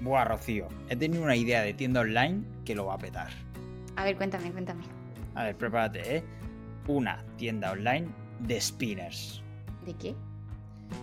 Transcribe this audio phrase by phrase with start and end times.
[0.00, 3.28] Buah, Rocío, he tenido una idea de tienda online que lo va a petar.
[3.96, 4.82] A ver, cuéntame, cuéntame.
[5.34, 6.24] A ver, prepárate, ¿eh?
[6.86, 8.08] Una tienda online
[8.40, 9.42] de spinners.
[9.84, 10.14] ¿De qué?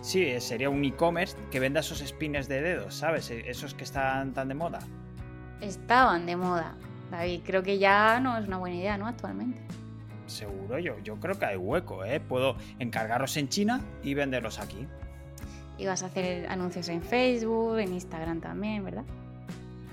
[0.02, 3.30] Sí, eh, sería un e-commerce que venda esos spinners de dedos, ¿sabes?
[3.30, 4.80] E- Esos que están tan de moda.
[5.60, 6.74] Estaban de moda.
[7.10, 9.06] David, creo que ya no es una buena idea, ¿no?
[9.06, 9.60] Actualmente.
[10.26, 12.20] Seguro yo, yo creo que hay hueco, ¿eh?
[12.20, 14.86] Puedo encargarlos en China y venderlos aquí.
[15.78, 19.04] Y vas a hacer anuncios en Facebook, en Instagram también, ¿verdad?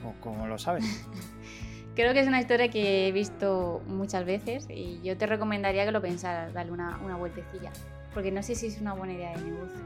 [0.04, 1.06] ¿O ¿Cómo lo sabes?
[1.96, 5.92] Creo que es una historia que he visto muchas veces y yo te recomendaría que
[5.92, 7.72] lo pensaras, darle una, una vueltecilla.
[8.14, 9.82] Porque no sé si es una buena idea de negocio.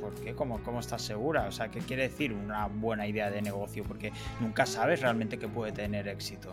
[0.00, 0.34] ¿Por qué?
[0.34, 1.46] ¿Cómo, ¿Cómo estás segura?
[1.46, 3.84] O sea, ¿qué quiere decir una buena idea de negocio?
[3.84, 6.52] Porque nunca sabes realmente que puede tener éxito.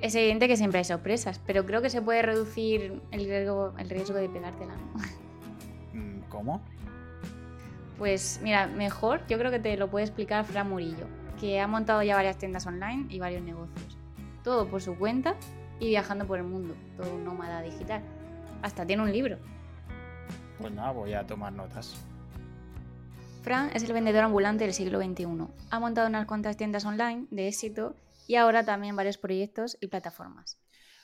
[0.00, 3.90] Es evidente que siempre hay sorpresas, pero creo que se puede reducir el riesgo, el
[3.90, 5.02] riesgo de pegártela, ¿no?
[5.92, 6.62] Mm, ¿Cómo?
[8.00, 11.06] Pues mira, mejor yo creo que te lo puede explicar Fran Murillo,
[11.38, 13.98] que ha montado ya varias tiendas online y varios negocios.
[14.42, 15.36] Todo por su cuenta
[15.80, 18.00] y viajando por el mundo, todo un nómada digital.
[18.62, 19.36] Hasta tiene un libro.
[20.58, 21.94] Pues nada, voy a tomar notas.
[23.42, 25.26] Fran es el vendedor ambulante del siglo XXI.
[25.70, 30.58] Ha montado unas cuantas tiendas online de éxito y ahora también varios proyectos y plataformas.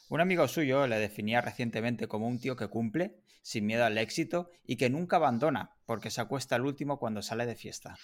[0.08, 4.48] Un amigo suyo le definía recientemente como un tío que cumple, sin miedo al éxito
[4.66, 7.96] y que nunca abandona, porque se acuesta al último cuando sale de fiesta.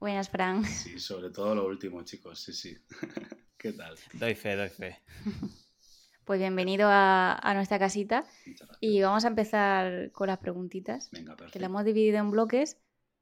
[0.00, 0.64] Buenas, Fran.
[0.64, 2.76] Sí, sobre todo lo último, chicos, sí, sí.
[3.56, 3.96] ¿Qué tal?
[4.14, 4.98] Doy fe, doy fe.
[6.24, 8.24] Pues bienvenido a, a nuestra casita
[8.78, 11.10] y vamos a empezar con las preguntitas.
[11.10, 11.58] Venga, que perfecto.
[11.58, 12.76] la hemos dividido en bloques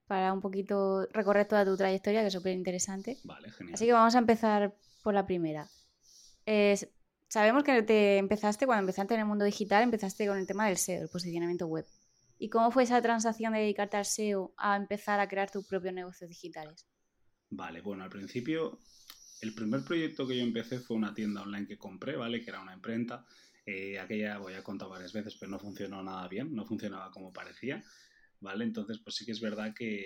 [0.06, 3.16] para un poquito recorrer toda tu trayectoria, que es súper interesante.
[3.24, 3.74] Vale, genial.
[3.74, 5.69] Así que vamos a empezar por la primera.
[6.44, 6.89] Es-
[7.28, 10.77] sabemos que te empezaste, cuando empezaste en el mundo digital, empezaste con el tema del
[10.77, 11.86] SEO, el posicionamiento web.
[12.39, 15.92] ¿Y cómo fue esa transacción de dedicarte al SEO a empezar a crear tus propios
[15.92, 16.86] negocios digitales?
[17.50, 18.78] Vale, bueno, al principio,
[19.41, 22.42] el primer proyecto que yo empecé fue una tienda online que compré, ¿vale?
[22.42, 23.27] Que era una imprenta.
[23.67, 27.33] Eh, aquella, voy a contar varias veces, pero no funcionó nada bien, no funcionaba como
[27.33, 27.83] parecía,
[28.40, 28.64] ¿vale?
[28.64, 30.05] Entonces, pues sí que es verdad que,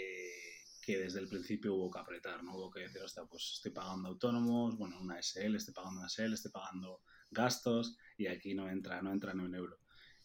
[0.80, 2.56] que desde el principio hubo que apretar, ¿no?
[2.56, 6.32] Hubo que decir, hostia, pues estoy pagando autónomos, bueno, una SL, estoy pagando una SL,
[6.32, 9.81] estoy pagando gastos y aquí no entra, no entra ni un euro.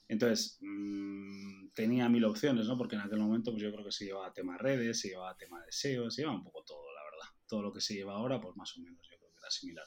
[0.07, 2.77] Entonces, mm, tenía mil opciones, ¿no?
[2.77, 5.61] Porque en aquel momento, pues yo creo que se llevaba tema redes, se llevaba tema
[5.61, 7.35] de SEO, se llevaba un poco todo, la verdad.
[7.47, 9.85] Todo lo que se lleva ahora, pues más o menos, yo creo que era similar.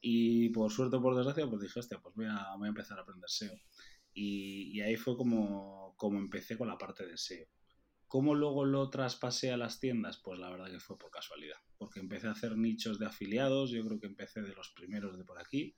[0.00, 2.98] Y por suerte o por desgracia, pues dije, hostia, pues voy a, voy a empezar
[2.98, 3.54] a aprender SEO.
[4.14, 7.46] Y, y ahí fue como, como empecé con la parte de SEO.
[8.12, 10.20] ¿Cómo luego lo traspasé a las tiendas?
[10.22, 11.56] Pues la verdad que fue por casualidad.
[11.78, 15.24] Porque empecé a hacer nichos de afiliados, yo creo que empecé de los primeros de
[15.24, 15.74] por aquí.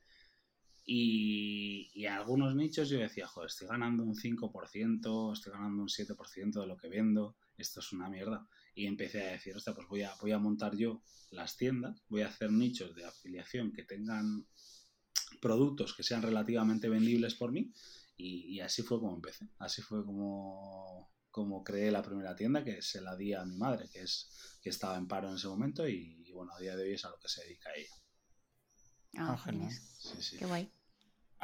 [0.85, 6.61] Y, y algunos nichos yo decía, joder, estoy ganando un 5%, estoy ganando un 7%
[6.61, 8.47] de lo que vendo, esto es una mierda.
[8.75, 11.01] Y empecé a decir, hostia, pues voy a, voy a montar yo
[11.31, 14.45] las tiendas, voy a hacer nichos de afiliación que tengan
[15.41, 17.71] productos que sean relativamente vendibles por mí.
[18.17, 22.81] Y, y así fue como empecé, así fue como, como creé la primera tienda que
[22.81, 24.29] se la di a mi madre, que, es,
[24.61, 27.03] que estaba en paro en ese momento y, y bueno, a día de hoy es
[27.05, 27.95] a lo que se dedica ella.
[29.17, 29.69] Ah, Ah, genial.
[29.71, 29.81] genial.
[29.99, 30.37] Sí, sí.
[30.37, 30.71] Qué guay.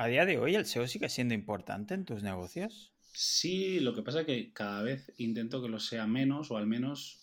[0.02, 2.92] ¿A día de hoy el SEO sigue siendo importante en tus negocios?
[3.14, 6.66] Sí, lo que pasa es que cada vez intento que lo sea menos o al
[6.66, 7.20] menos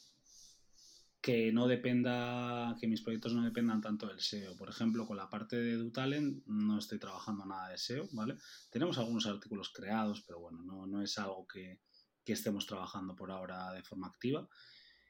[1.20, 4.56] que no dependa, que mis proyectos no dependan tanto del SEO.
[4.56, 8.36] Por ejemplo, con la parte de DuTalent no estoy trabajando nada de SEO, ¿vale?
[8.70, 11.80] Tenemos algunos artículos creados, pero bueno, no, no es algo que,
[12.24, 14.48] que estemos trabajando por ahora de forma activa.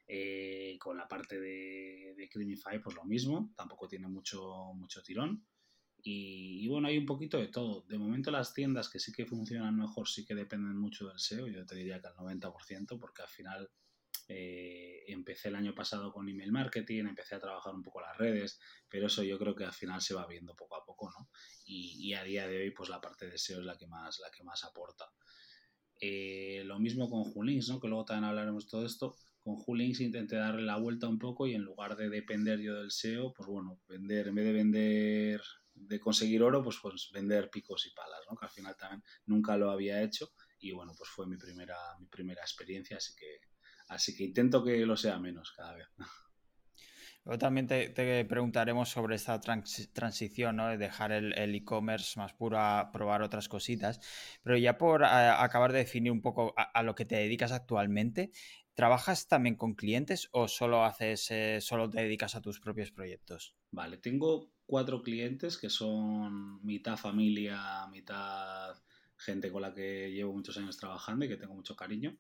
[0.06, 5.45] Eh, con la parte de, de Creamify, pues lo mismo, tampoco tiene mucho, mucho tirón.
[6.03, 7.85] Y, y, bueno, hay un poquito de todo.
[7.89, 11.49] De momento las tiendas que sí que funcionan mejor sí que dependen mucho del SEO.
[11.49, 13.71] Yo te diría que al 90%, porque al final
[14.29, 18.61] eh, empecé el año pasado con email marketing, empecé a trabajar un poco las redes,
[18.89, 21.31] pero eso yo creo que al final se va viendo poco a poco, ¿no?
[21.65, 24.19] Y, y a día de hoy, pues la parte de SEO es la que más,
[24.21, 25.07] la que más aporta.
[26.01, 27.81] Eh, lo mismo con Julinks, ¿no?
[27.81, 29.17] Que luego también hablaremos de todo esto.
[29.41, 32.91] Con Julinks intenté darle la vuelta un poco y en lugar de depender yo del
[32.91, 35.41] SEO, pues bueno, vender, en vez de vender
[35.81, 38.37] de conseguir oro, pues, pues vender picos y palas, ¿no?
[38.37, 42.07] Que al final también nunca lo había hecho y bueno, pues fue mi primera, mi
[42.07, 43.41] primera experiencia, así que,
[43.89, 45.87] así que intento que lo sea menos cada vez.
[47.25, 50.69] Luego también te, te preguntaremos sobre esta trans- transición, ¿no?
[50.69, 54.01] De dejar el e-commerce más puro a probar otras cositas.
[54.43, 57.53] Pero ya por a- acabar de definir un poco a, a lo que te dedicas
[57.53, 58.31] actualmente,
[58.75, 63.57] ¿trabajas también con clientes o solo haces, eh, solo te dedicas a tus propios proyectos?
[63.71, 68.76] Vale, tengo cuatro clientes que son mitad familia, mitad
[69.17, 72.19] gente con la que llevo muchos años trabajando y que tengo mucho cariño.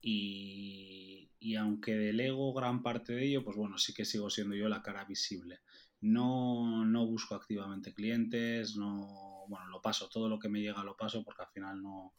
[0.00, 4.70] Y, y aunque delego gran parte de ello, pues bueno, sí que sigo siendo yo
[4.70, 5.60] la cara visible.
[6.00, 10.96] No, no busco activamente clientes, no, bueno, lo paso, todo lo que me llega lo
[10.96, 12.14] paso porque al final no,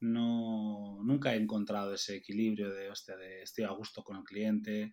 [0.00, 4.92] no, nunca he encontrado ese equilibrio de, hostia, de estoy a gusto con el cliente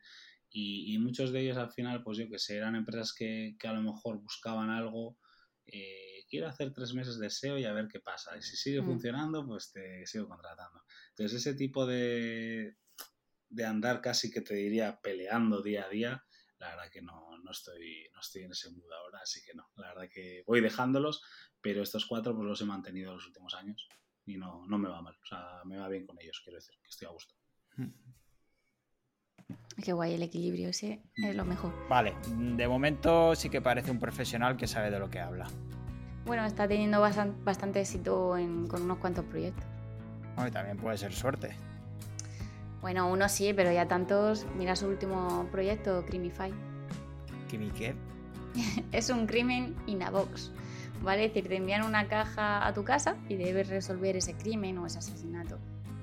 [0.52, 3.74] y, muchos de ellos al final, pues yo que sé, eran empresas que, que a
[3.74, 5.18] lo mejor buscaban algo,
[5.66, 8.36] eh, quiero hacer tres meses de SEO y a ver qué pasa.
[8.38, 8.86] Y si sigue mm.
[8.86, 10.84] funcionando, pues te sigo contratando.
[11.10, 12.78] Entonces ese tipo de,
[13.50, 16.24] de andar casi que te diría peleando día a día,
[16.60, 19.70] la verdad que no, no, estoy, no estoy en ese mood ahora, así que no,
[19.78, 21.22] la verdad que voy dejándolos,
[21.62, 23.88] pero estos cuatro pues los he mantenido los últimos años
[24.26, 26.76] y no, no me va mal, o sea, me va bien con ellos, quiero decir,
[26.82, 27.34] que estoy a gusto.
[29.84, 31.74] Qué guay el equilibrio, ese es lo mejor.
[31.88, 35.48] Vale, de momento sí que parece un profesional que sabe de lo que habla.
[36.26, 38.36] Bueno, está teniendo bastante, éxito
[38.68, 39.66] con unos cuantos proyectos.
[40.36, 41.56] Bueno, también puede ser suerte.
[42.82, 44.46] Bueno, uno sí, pero ya tantos.
[44.58, 46.54] Mira su último proyecto, Crimify.
[47.50, 47.96] ¿Crimi qué?
[48.92, 50.52] es un crimen in a box.
[51.02, 51.26] ¿Vale?
[51.26, 54.86] Es decir, te envían una caja a tu casa y debes resolver ese crimen o
[54.86, 55.58] ese asesinato.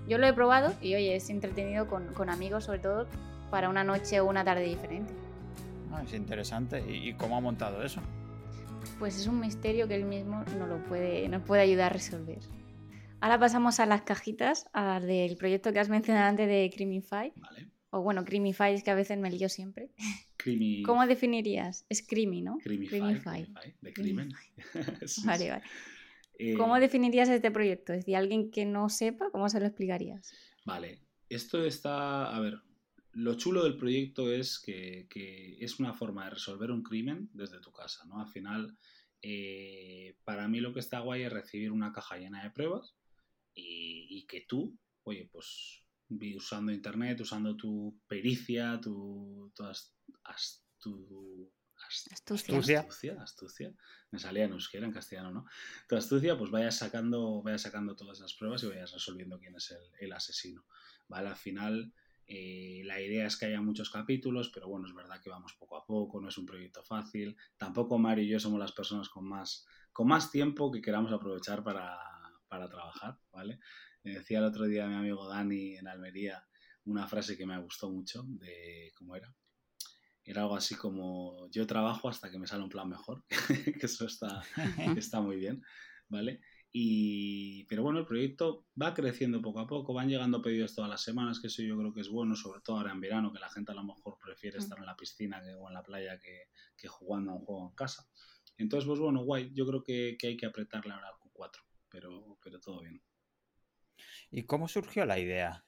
[0.08, 3.06] Yo lo he probado y oye, es entretenido con, amigos, sobre todo
[3.50, 5.12] para una noche o una tarde diferente.
[5.92, 6.82] Ah, es interesante.
[6.88, 8.00] ¿Y, cómo ha montado eso?
[8.98, 12.38] Pues es un misterio que él mismo no lo puede, no puede ayudar a resolver.
[13.20, 17.32] Ahora pasamos a las cajitas, al del proyecto que has mencionado antes de Crimify.
[17.36, 17.70] Vale.
[17.90, 19.90] O bueno, Crimify es que a veces me lío siempre.
[20.84, 21.86] ¿Cómo definirías?
[21.88, 22.58] Es Crimi, ¿no?
[22.58, 23.52] Crimify.
[23.80, 24.30] De crimen.
[25.24, 25.62] vale, vale.
[26.38, 27.92] Eh, ¿Cómo definirías este proyecto?
[27.92, 30.32] Es decir, alguien que no sepa, ¿cómo se lo explicarías?
[30.64, 32.60] Vale, esto está, a ver,
[33.16, 35.08] lo chulo del proyecto es que,
[35.58, 38.20] es una forma de resolver un crimen desde tu casa, ¿no?
[38.20, 38.76] Al final,
[39.22, 42.94] eh, para mí lo que está guay es recibir una caja llena de pruebas
[43.54, 45.82] y, que tú, oye, pues
[46.36, 49.64] usando internet, usando tu pericia, tu, tu,
[52.12, 52.80] astucia.
[52.80, 53.22] astucia.
[53.22, 53.74] astucia,
[54.10, 55.46] Me salía en euskera, en castellano, ¿no?
[55.88, 59.74] Tu astucia, pues vayas sacando, vayas sacando todas las pruebas y vayas resolviendo quién es
[60.00, 60.66] el, asesino.
[61.08, 61.30] ¿Vale?
[61.30, 61.94] Al final,
[62.26, 65.76] eh, la idea es que haya muchos capítulos, pero bueno, es verdad que vamos poco
[65.76, 67.36] a poco, no es un proyecto fácil.
[67.56, 71.62] Tampoco Mario y yo somos las personas con más, con más tiempo que queramos aprovechar
[71.62, 71.98] para,
[72.48, 73.60] para trabajar, ¿vale?
[74.02, 76.44] Me decía el otro día mi amigo Dani en Almería
[76.86, 79.34] una frase que me gustó mucho de cómo era.
[80.24, 83.24] Era algo así como yo trabajo hasta que me sale un plan mejor,
[83.80, 84.42] que eso está,
[84.96, 85.62] está muy bien,
[86.08, 86.40] ¿vale?
[86.72, 91.02] Y, pero bueno, el proyecto va creciendo poco a poco, van llegando pedidos todas las
[91.02, 93.48] semanas, que eso yo creo que es bueno, sobre todo ahora en verano, que la
[93.48, 96.88] gente a lo mejor prefiere estar en la piscina o en la playa que, que,
[96.88, 98.06] jugando a un juego en casa.
[98.58, 102.38] Entonces, pues bueno, guay, yo creo que, que hay que apretarle ahora al Q4 pero,
[102.42, 103.00] pero todo bien.
[104.30, 105.64] ¿Y cómo surgió la idea?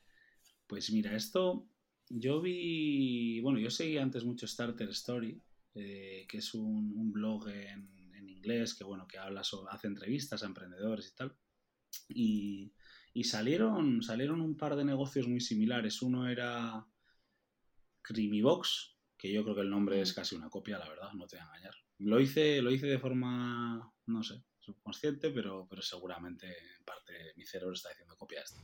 [0.66, 1.66] Pues mira, esto
[2.08, 5.40] yo vi, bueno, yo seguí antes mucho Starter Story,
[5.74, 7.88] eh, que es un, blog en,
[8.38, 11.36] inglés que, bueno, que habla sobre, hace entrevistas a emprendedores y tal.
[12.08, 12.72] Y,
[13.12, 16.02] y, salieron, salieron un par de negocios muy similares.
[16.02, 16.86] Uno era
[18.42, 21.36] Box, que yo creo que el nombre es casi una copia, la verdad, no te
[21.36, 21.74] voy a engañar.
[21.98, 27.44] Lo hice, lo hice de forma, no sé, subconsciente, pero, pero seguramente en parte mi
[27.44, 28.60] cerebro está haciendo copia de esto.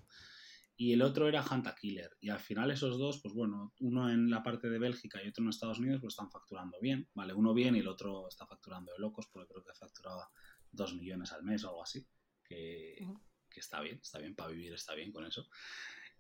[0.77, 2.17] Y el otro era Hunter Killer.
[2.21, 5.45] Y al final esos dos, pues bueno, uno en la parte de Bélgica y otro
[5.45, 7.09] en Estados Unidos, pues están facturando bien.
[7.15, 10.29] Vale, uno bien y el otro está facturando de locos, porque creo que facturaba
[10.71, 12.07] dos millones al mes o algo así.
[12.43, 13.07] Que,
[13.49, 15.49] que está bien, está bien, para vivir está bien con eso.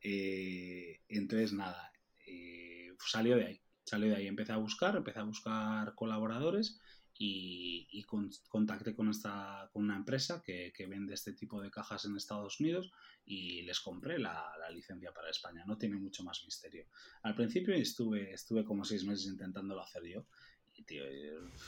[0.00, 1.90] Eh, entonces, nada,
[2.26, 3.60] eh, salió de ahí.
[3.84, 6.80] Salió de ahí, empecé a buscar, empecé a buscar colaboradores
[7.16, 8.04] y,
[8.48, 12.90] contacté con, esta, con una empresa que, vende este tipo de cajas en Estados Unidos
[13.24, 15.64] y les compré la, licencia para España.
[15.66, 16.86] No tiene mucho más misterio.
[17.22, 20.26] Al principio estuve, estuve como seis meses intentándolo hacer yo
[20.72, 21.04] y, tío,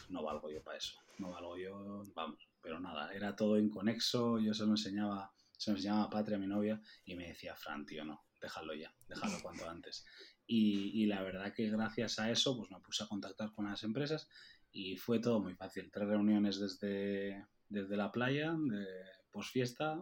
[0.09, 0.99] no valgo yo para eso.
[1.19, 2.49] No valgo yo, vamos.
[2.61, 4.41] Pero nada, era todo inconexo.
[4.41, 7.87] Yo se lo enseñaba, se lo enseñaba a Patria, mi novia, y me decía, Fran,
[7.87, 10.05] tío, no, déjalo ya, déjalo cuanto antes.
[10.49, 13.83] Y, y, la verdad que gracias a eso pues me puse a contactar con las
[13.83, 14.29] empresas
[14.77, 15.91] y fue todo muy fácil.
[15.91, 18.87] Tres reuniones desde, desde la playa, de
[19.31, 19.99] posfiesta,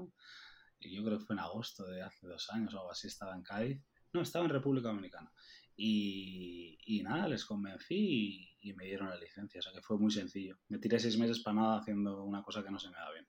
[0.80, 3.36] y yo creo que fue en agosto de hace dos años o algo así, estaba
[3.36, 3.80] en Cádiz.
[4.12, 5.32] No, estaba en República Dominicana.
[5.76, 9.60] Y, y nada, les convencí y, me dieron la licencia.
[9.60, 10.58] O sea que fue muy sencillo.
[10.68, 13.28] Me tiré seis meses para nada haciendo una cosa que no se me da bien.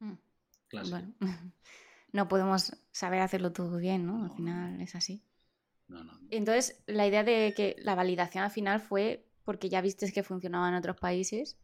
[0.00, 0.90] Mm.
[0.90, 1.14] Bueno,
[2.12, 4.24] no podemos saber hacerlo todo bien, ¿no?
[4.24, 5.24] Al final es así.
[5.86, 6.20] No, no.
[6.30, 10.68] Entonces, la idea de que la validación al final fue porque ya viste que funcionaba
[10.68, 11.56] en otros países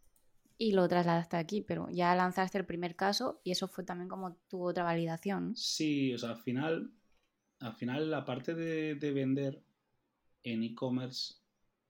[0.56, 4.36] y lo trasladaste aquí, pero ya lanzaste el primer caso y eso fue también como
[4.48, 5.54] tu otra validación.
[5.54, 6.94] Sí, o sea, al final
[7.60, 9.62] al final la parte de, de vender
[10.44, 11.34] en e-commerce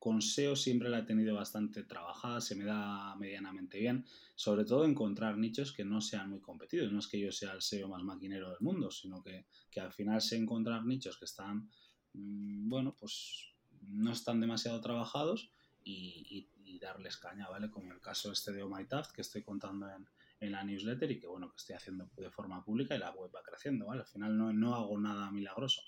[0.00, 4.86] con SEO siempre la he tenido bastante trabajada, se me da medianamente bien, sobre todo
[4.86, 6.90] encontrar nichos que no sean muy competidos.
[6.90, 9.92] No es que yo sea el SEO más maquinero del mundo, sino que, que al
[9.92, 11.70] final sé encontrar nichos que están,
[12.14, 15.53] mm, bueno, pues no están demasiado trabajados
[15.84, 16.50] y,
[16.80, 17.70] darles caña, ¿vale?
[17.70, 20.06] Como el caso este de OMyTag que estoy contando en,
[20.40, 23.30] en, la newsletter y que, bueno, que estoy haciendo de forma pública y la web
[23.34, 24.02] va creciendo, ¿vale?
[24.02, 25.80] Al final no, no hago nada milagroso.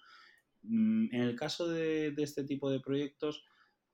[0.63, 3.45] Mm, en el caso de, de este tipo de proyectos,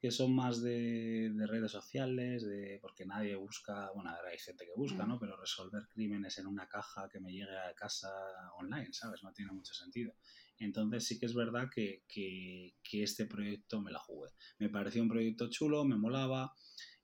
[0.03, 5.07] que son más de, redes sociales, de porque nadie busca, bueno, hay gente que busca,
[5.07, 5.15] ¿no?
[5.15, 5.21] Mm.
[5.21, 8.11] Pero resolver crímenes en una caja que me llegue a casa
[8.59, 9.23] online, ¿sabes?
[9.23, 10.13] No tiene mucho sentido.
[10.59, 14.31] Entonces sí que es verdad que, que, este proyecto me la jugué.
[14.59, 16.53] Me pareció un proyecto chulo, me molaba,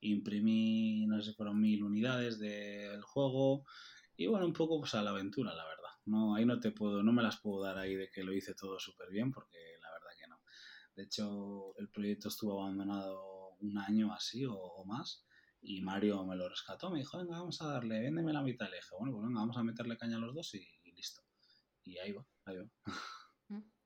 [0.01, 3.65] imprimí, no sé si fueron mil unidades del juego
[4.17, 5.91] y bueno, un poco pues a la aventura, la verdad.
[6.07, 8.55] No, ahí no te puedo, no me las puedo dar ahí de que lo hice
[8.55, 9.59] todo súper bien porque
[10.99, 15.25] de hecho, el proyecto estuvo abandonado un año así o, más
[15.61, 16.91] y Mario me lo rescató.
[16.91, 18.69] Me dijo, venga, vamos a darle, véndeme la mitad.
[18.69, 21.23] Le dije, bueno, pues venga, vamos a meterle caña a los dos y, listo.
[21.85, 22.69] Y ahí va, ahí va.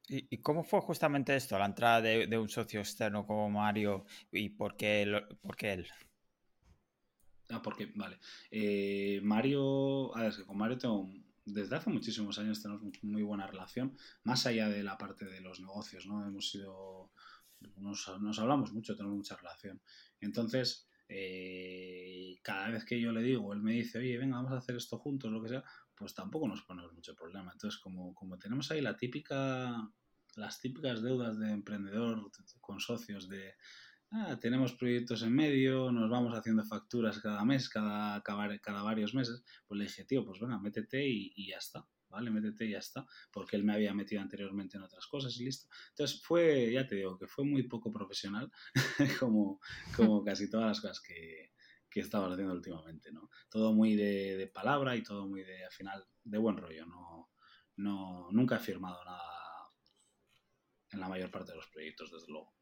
[0.08, 4.76] ¿Y, cómo fue justamente esto, la entrada de, un socio externo como Mario y por
[4.76, 5.86] qué, él?
[7.48, 8.18] Ah, porque, vale.
[8.50, 11.08] Eh, Mario, a ver, es que con Mario tengo
[11.44, 15.60] desde hace muchísimos años tenemos muy buena relación, más allá de la parte de los
[15.60, 16.26] negocios, ¿no?
[16.26, 17.12] Hemos sido,
[17.76, 19.80] nos, nos hablamos mucho, tenemos mucha relación.
[20.20, 24.58] Entonces, eh, cada vez que yo le digo, él me dice, oye, venga, vamos a
[24.58, 25.64] hacer esto juntos, lo que sea,
[25.96, 27.52] pues tampoco nos ponemos mucho problema.
[27.52, 29.90] Entonces, como, como tenemos ahí la típica,
[30.36, 32.30] las típicas deudas de emprendedor
[32.60, 33.54] con socios de
[34.12, 39.42] ah, tenemos proyectos en medio, nos vamos haciendo facturas cada mes, cada, cada, varios meses,
[39.66, 42.30] pues le dije, tío, pues venga, métete y, ya está, ¿vale?
[42.30, 45.68] Métete y ya está, porque él me había metido anteriormente en otras cosas y listo.
[45.90, 48.50] Entonces fue, ya te digo, que fue muy poco profesional,
[49.20, 49.60] como,
[49.96, 51.51] como casi todas las cosas que,
[51.92, 53.28] que estaba haciendo últimamente, ¿no?
[53.50, 57.30] Todo muy de, palabra y todo muy de, al final, de buen rollo, no,
[57.76, 59.20] no, nunca he firmado nada
[60.90, 62.54] en la mayor parte de los proyectos, desde luego.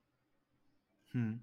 [1.13, 1.39] Hmm.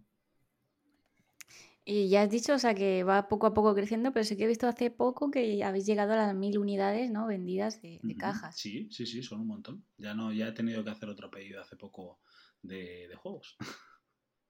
[1.90, 4.44] Y ya has dicho, o sea, que va poco a poco creciendo, pero sí que
[4.44, 7.28] he visto hace poco que habéis llegado a las mil unidades, ¿no?
[7.28, 8.58] Vendidas de, cajas.
[8.58, 9.86] Sí, sí, sí, son un montón.
[9.98, 12.20] Ya no, ya he tenido que hacer otro pedido hace poco
[12.62, 13.56] de, juegos.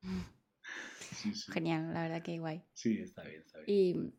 [1.52, 2.64] Genial, la verdad que guay.
[2.74, 4.14] Sí, está bien, está bien.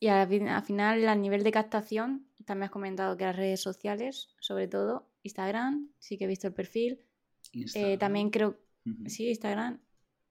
[0.00, 4.68] Y, al, final, a nivel de captación, también has comentado que las redes sociales, sobre
[4.68, 7.00] todo, Instagram, sí que he visto el perfil.
[7.74, 8.58] Eh, también creo,
[9.06, 9.80] sí, Instagram.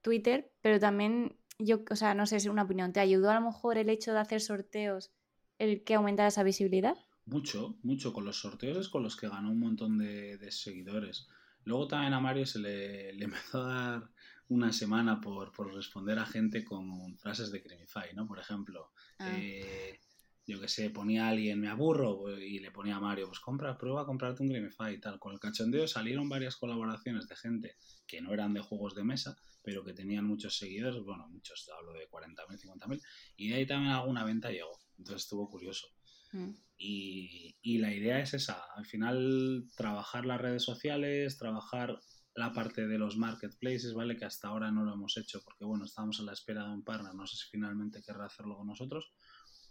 [0.02, 3.36] Twitter, pero también yo, o sea, no sé si es una opinión, ¿te ayudó a
[3.36, 5.12] lo mejor el hecho de hacer sorteos
[5.58, 6.98] el que aumentara esa visibilidad?
[7.26, 8.12] Mucho, mucho.
[8.12, 11.28] Con los sorteos es con los que ganó un montón de, seguidores.
[11.64, 14.13] Luego también a Mario se le, empezó a dar
[14.54, 18.28] una semana por, responder a gente con frases de Crimify, ¿no?
[18.28, 19.32] Por ejemplo, ah.
[19.36, 20.00] eh,
[20.46, 23.40] yo que sé, ponía a alguien, me aburro, pues, y le ponía a Mario, pues
[23.40, 25.20] compra, prueba a comprarte un Grimify y tal.
[25.20, 29.38] Con el cachondeo salieron varias colaboraciones de gente que no eran de juegos de mesa,
[29.64, 33.02] pero que tenían muchos seguidores, bueno, muchos, hablo de 40.000, 50.000,
[33.38, 34.78] y de ahí también alguna venta llegó.
[34.98, 35.88] Entonces estuvo curioso.
[36.34, 36.52] Mm.
[36.78, 41.98] Y, y la idea es esa, al final trabajar las redes sociales, trabajar
[42.36, 44.18] la parte de los marketplaces, ¿vale?
[44.18, 46.84] Que hasta ahora no lo hemos hecho porque, bueno, estábamos a la espera de un
[46.84, 49.14] partner, no sé si finalmente querrá hacerlo con nosotros,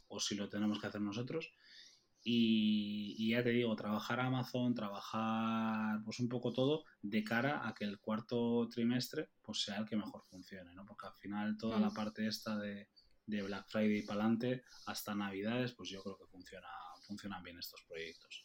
[0.09, 1.53] o si lo tenemos que hacer nosotros.
[2.25, 7.85] Y, ya te digo, trabajar Amazon, trabajar pues un poco todo de cara a que
[7.85, 10.87] el cuarto trimestre pues sea el que mejor funcione, ¿no?
[10.87, 11.95] Porque al final toda la mm.
[11.95, 12.89] parte esta de,
[13.27, 16.69] Black Friday para adelante hasta Navidades, pues yo creo que funciona,
[17.07, 18.45] funcionan bien estos proyectos.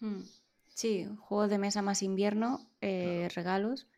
[0.00, 0.22] Mm.
[0.76, 3.88] Sí, juegos de mesa más invierno, eh, regalos.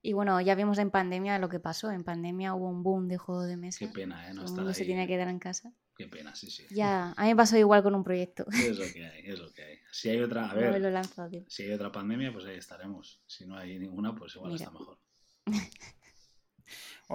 [0.00, 1.90] Y bueno, ya vimos en pandemia lo que pasó.
[1.90, 3.80] En pandemia hubo un boom de juegos de mesa.
[3.80, 4.32] Qué pena, ¿eh?
[4.32, 5.74] No Todo se tiene que quedar en casa.
[5.96, 6.64] Qué pena, sí, sí.
[6.70, 8.46] Ya, a mí me pasó igual con un proyecto.
[8.64, 9.78] Es lo que hay, es lo que hay.
[9.90, 11.04] Si hay otra, a ver,
[11.48, 13.20] si hay otra pandemia, pues ahí estaremos.
[13.26, 15.00] Si no hay ninguna, pues igual está mejor.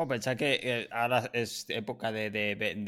[0.08, 2.30] Pensar que eh, ahora es época de,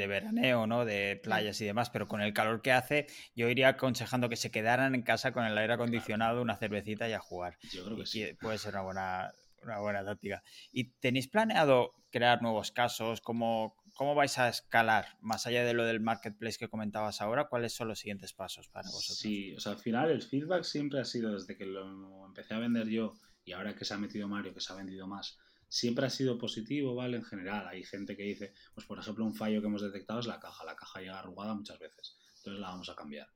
[0.07, 0.83] veraneo, ¿no?
[0.83, 4.51] De playas y demás, pero con el calor que hace, yo iría aconsejando que se
[4.51, 7.57] quedaran en casa con el aire acondicionado, una cervecita y a jugar.
[7.71, 8.25] Yo creo que sí.
[8.39, 9.31] Puede ser una buena,
[9.63, 10.43] una buena táctica.
[10.71, 13.21] ¿Y tenéis planeado crear nuevos casos?
[13.21, 15.17] ¿Cómo, ¿Cómo vais a escalar?
[15.21, 18.89] Más allá de lo del marketplace que comentabas ahora, ¿cuáles son los siguientes pasos para
[18.89, 19.17] vosotros?
[19.17, 22.59] Sí, o sea, al final el feedback siempre ha sido desde que lo empecé a
[22.59, 23.13] vender yo
[23.45, 26.37] y ahora que se ha metido Mario, que se ha vendido más, siempre ha sido
[26.37, 27.17] positivo, ¿vale?
[27.17, 30.27] En general, hay gente que dice, pues por ejemplo, un fallo que hemos detectado es
[30.27, 30.63] la caja.
[30.65, 33.27] La caja llega arrugada muchas veces, entonces la vamos a cambiar.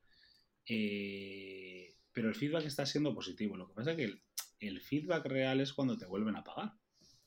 [0.65, 3.57] Eh, pero el feedback está siendo positivo.
[3.57, 4.21] Lo que pasa es que
[4.59, 6.73] el feedback real es cuando te vuelven a pagar.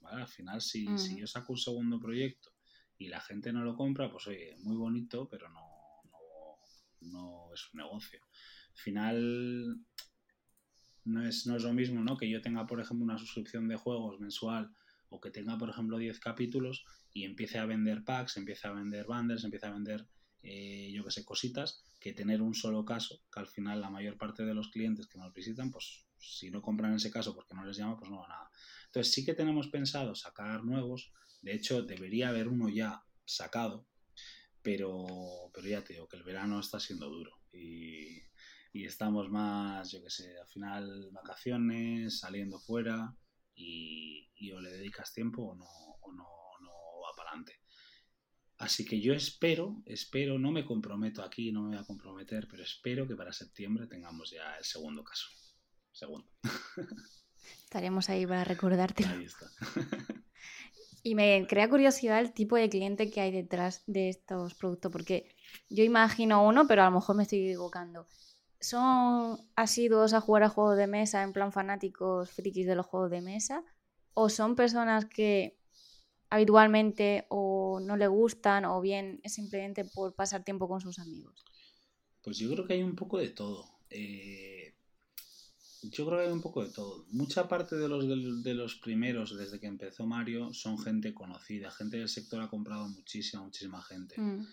[0.03, 2.51] Al final, si, si yo saco un segundo proyecto
[2.99, 5.67] y la gente no lo compra, pues oye, muy bonito, pero no,
[7.01, 8.21] no, es un negocio.
[8.23, 9.77] Al final,
[11.05, 12.17] no es, no es lo mismo, ¿no?
[12.19, 14.75] Que yo tenga, por ejemplo, una suscripción de juegos mensual
[15.15, 19.07] o que tenga, por ejemplo, 10 capítulos y empiece a vender packs, empiece a vender
[19.07, 20.09] bundles, empiece a vender,
[20.43, 24.19] eh, yo que sé, cositas, que tener un solo caso, que al final la mayor
[24.19, 27.65] parte de los clientes que nos visitan, pues si no compran ese caso porque no
[27.65, 28.51] les llama, pues no va nada.
[28.87, 33.87] Entonces sí que tenemos pensado sacar nuevos, de hecho debería haber uno ya sacado,
[34.63, 38.23] pero, pero ya te digo que el verano está siendo duro y,
[38.73, 43.15] estamos más, yo que sé, al final vacaciones, saliendo fuera
[43.55, 46.25] y, o le dedicas tiempo o no, o no,
[46.61, 46.71] no
[47.03, 47.61] va para adelante.
[48.59, 52.63] Así que yo espero, espero, no me comprometo aquí, no me voy a comprometer, pero
[52.63, 55.27] espero que para septiembre tengamos ya el segundo caso.
[55.91, 56.29] Segundo.
[57.65, 59.05] Estaremos ahí para recordarte.
[59.07, 59.47] Ahí está.
[61.07, 65.37] Y me crea curiosidad el tipo de cliente que hay detrás de estos productos, porque
[65.69, 68.09] yo imagino uno, pero a lo mejor me estoy equivocando.
[68.65, 73.11] ¿Son asiduos a jugar a juegos de mesa en plan fanáticos frikis de los juegos
[73.11, 73.63] de mesa?
[74.15, 75.59] ¿O son personas que
[76.31, 81.45] habitualmente o no le gustan o bien es simplemente por pasar tiempo con sus amigos?
[82.23, 83.69] Pues yo creo que hay un poco de todo.
[83.91, 84.75] Eh,
[85.83, 87.05] yo creo que hay un poco de todo.
[87.11, 88.09] Mucha parte de los,
[88.43, 91.71] de, los primeros, desde que empezó Mario, son gente conocida.
[91.71, 94.19] Gente del sector ha comprado muchísima, muchísima gente.
[94.19, 94.47] Mm.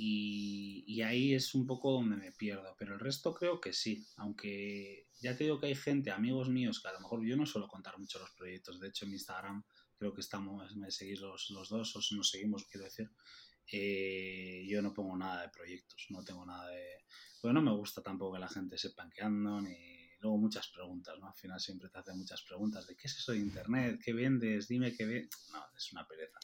[0.00, 2.74] Y, y, ahí es un poco donde me pierdo.
[2.78, 4.06] Pero el resto creo que sí.
[4.16, 7.46] Aunque ya te digo que hay gente, amigos míos, que a lo mejor yo no
[7.46, 8.78] suelo contar mucho los proyectos.
[8.78, 9.64] De hecho, en Instagram
[9.98, 13.10] creo que estamos, me seguís los, los dos, o nos seguimos, quiero decir.
[13.70, 17.04] Eh, yo no pongo nada de proyectos, no tengo nada de...
[17.42, 21.28] Bueno, no me gusta tampoco que la gente sepa ni luego muchas preguntas, ¿no?
[21.28, 24.68] Al final siempre te hacen muchas preguntas de qué es eso de Internet, qué vendes,
[24.68, 25.48] dime qué vendes.
[25.52, 26.38] No, es una pereza.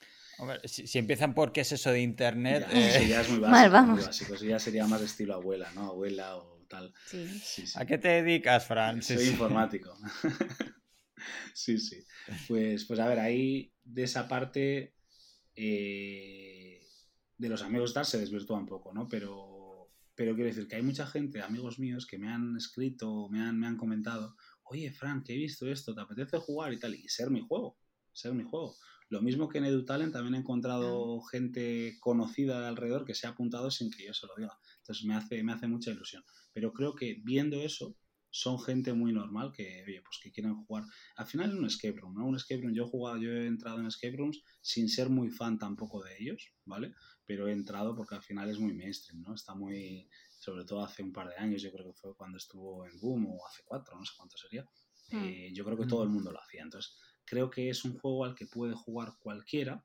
[0.64, 2.66] Si, empiezan por qué es eso de Internet...
[2.70, 3.08] Ya, eh...
[3.08, 4.20] ya es muy básico, Mal, vamos.
[4.20, 5.90] Eso ya sería más estilo abuela, ¿no?
[5.90, 6.92] Abuela o tal.
[7.06, 7.26] Sí.
[7.42, 9.02] Sí, ¿A qué te dedicas, Fran?
[9.02, 9.97] Soy informático.
[11.54, 12.04] sí, sí.
[12.49, 14.94] Pues, pues a ver, ahí de esa parte...
[15.56, 16.80] Eh,
[17.36, 19.08] de los amigos tal se desvirtúa un poco, ¿no?
[19.08, 19.54] Pero
[20.14, 23.58] pero quiero decir que hay mucha gente, amigos míos, que me han escrito, me han,
[23.58, 26.94] me han comentado, oye, Frank, que he visto esto, ¿te apetece jugar y tal?
[26.94, 27.76] Y ser mi juego,
[28.12, 28.76] ser mi juego.
[29.08, 33.71] Lo mismo que en EduTalent también he encontrado gente conocida alrededor que se ha apuntado
[33.71, 34.58] sin que yo se lo diga.
[34.78, 36.25] Entonces me hace, me hace mucha ilusión.
[36.52, 37.97] Pero creo que viendo eso,
[38.30, 40.84] son gente muy normal que, oye, pues que quieren jugar.
[41.17, 42.26] Al final es un escape room, ¿no?
[42.26, 45.30] Un escape room, yo he jugado, yo he entrado en escape rooms sin ser muy
[45.30, 46.95] fan tampoco de ellos, ¿vale?
[47.26, 49.34] pero he entrado porque al final es muy mainstream, ¿no?
[49.34, 52.86] Está muy, sobre todo hace un par de años, yo creo que fue cuando estuvo
[52.86, 54.69] en Boom o hace cuatro, no sé cuánto sería.
[55.10, 55.25] Hmm.
[55.25, 56.62] Eh, yo creo que todo el mundo lo hacía.
[56.62, 59.84] Entonces, creo que es un juego al que puede jugar cualquiera.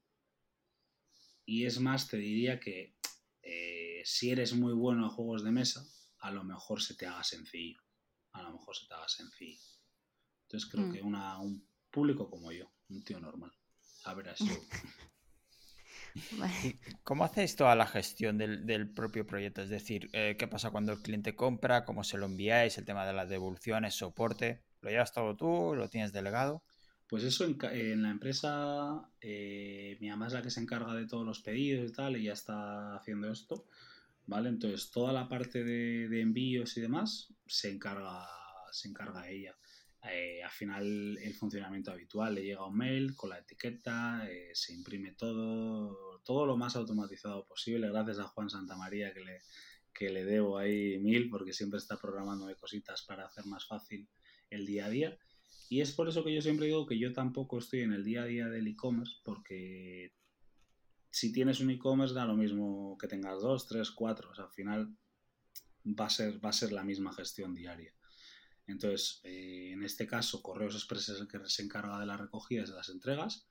[1.46, 2.96] Y es más, te diría que
[3.42, 5.86] eh, si eres muy bueno en juegos de mesa,
[6.20, 7.82] a lo mejor se te haga sencillo.
[8.34, 9.62] A lo mejor se te haga sencillo.
[10.44, 10.94] Entonces creo hmm.
[10.94, 13.52] que una, un público como yo, un tío normal,
[14.06, 14.46] a ver así.
[17.04, 19.62] ¿Cómo hacéis toda la gestión del, propio proyecto?
[19.62, 21.86] Es decir, eh, ¿qué pasa cuando el cliente compra?
[21.86, 22.78] ¿Cómo se lo enviáis?
[22.78, 24.64] El tema de las devoluciones, soporte.
[24.82, 25.76] ¿Lo llevas todo tú?
[25.76, 26.64] ¿Lo tienes delegado?
[27.10, 31.26] Pues eso en, la empresa, eh, mi mamá es la que se encarga de todos
[31.26, 33.66] los pedidos y tal, y ya está haciendo esto,
[34.28, 34.50] ¿vale?
[34.50, 38.28] Entonces toda la parte de, de envíos y demás se encarga,
[38.72, 39.58] se encarga ella.
[40.04, 44.74] Eh, al final el funcionamiento habitual, le llega un mail con la etiqueta, eh, se
[44.74, 49.42] imprime todo, todo lo más automatizado posible, gracias a Juan Santamaría que le,
[49.94, 54.08] que le debo ahí mil porque siempre está programando cositas para hacer más fácil
[54.50, 55.18] el día a día.
[55.70, 58.24] Y es por eso que yo siempre digo que yo tampoco estoy en el día
[58.24, 60.16] a día del e-commerce porque
[61.12, 64.98] si tienes un e-commerce da lo mismo que tengas dos, tres, cuatro, al final
[65.86, 67.94] va a ser, va a ser la misma gestión diaria.
[68.66, 72.70] Entonces, eh, en este caso, Correos Express es el que se encarga de las recogidas
[72.70, 73.48] de las entregas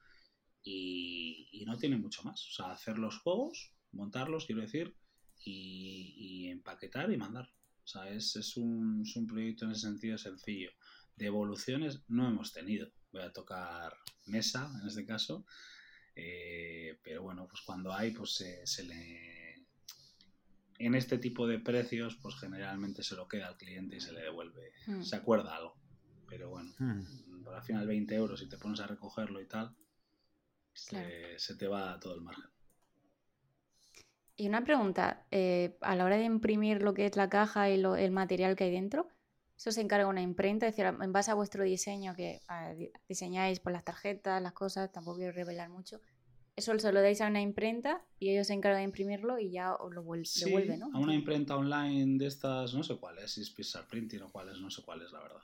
[0.63, 2.47] y, no tiene mucho más.
[2.49, 4.95] O sea, hacer los juegos, montarlos, quiero decir,
[5.45, 7.51] y, empaquetar y mandar.
[7.85, 10.71] O sea, es, es, un, es, un, proyecto en ese sentido sencillo.
[11.19, 12.91] De evoluciones no hemos tenido.
[13.13, 13.93] Voy a tocar
[14.27, 15.45] mesa en este caso.
[16.15, 19.49] Eh, pero bueno, pues cuando hay, pues se le
[20.79, 24.23] en este tipo de precios, pues generalmente se lo queda al cliente y se le
[24.23, 25.03] devuelve, hmm.
[25.03, 25.77] se acuerda algo.
[26.29, 27.49] Pero bueno, hmm.
[27.49, 29.75] al final 20 euros y te pones a recogerlo y tal,
[30.73, 32.45] se, te va todo el margen.
[34.37, 37.75] Y una pregunta, eh, a la hora de imprimir lo que es la caja y
[37.83, 39.09] el material que hay dentro,
[39.59, 42.41] Eso se encarga una imprenta, es decir, en base a vuestro diseño que
[42.77, 46.01] di- diseñáis por las tarjetas, las cosas, tampoco quiero revelar mucho.
[46.55, 49.75] Eso se lo dais a una imprenta y ellos se encargan de imprimirlo y ya
[49.75, 50.91] os lo Sí, devuelven, ¿no?
[50.93, 54.61] a una imprenta online de estas, no sé cuáles, si es Pixar Printing o cuáles,
[54.61, 55.41] no sé cuáles, la verdad.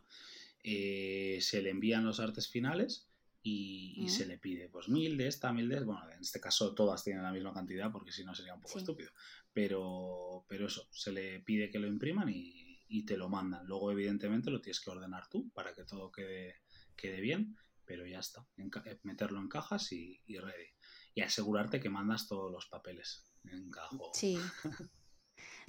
[0.62, 3.08] Eh, se le envían los artes finales
[3.42, 4.08] y, y Mm.
[4.08, 5.86] se le pide pues mil de esta, mil de esta.
[5.86, 8.74] Bueno, en este caso todas tienen la misma cantidad porque si no sería un poco
[8.74, 8.78] Sí.
[8.78, 9.10] estúpido.
[9.52, 13.66] Pero, pero eso, se le pide que lo impriman y, y te lo mandan.
[13.66, 16.62] Luego, evidentemente, lo tienes que ordenar tú para que todo quede,
[16.96, 18.46] quede bien, pero ya está.
[18.56, 20.68] Eh, meterlo en cajas y, y ready.
[21.14, 24.12] Y asegurarte que mandas todos los papeles en cada juego.
[24.14, 24.38] Sí.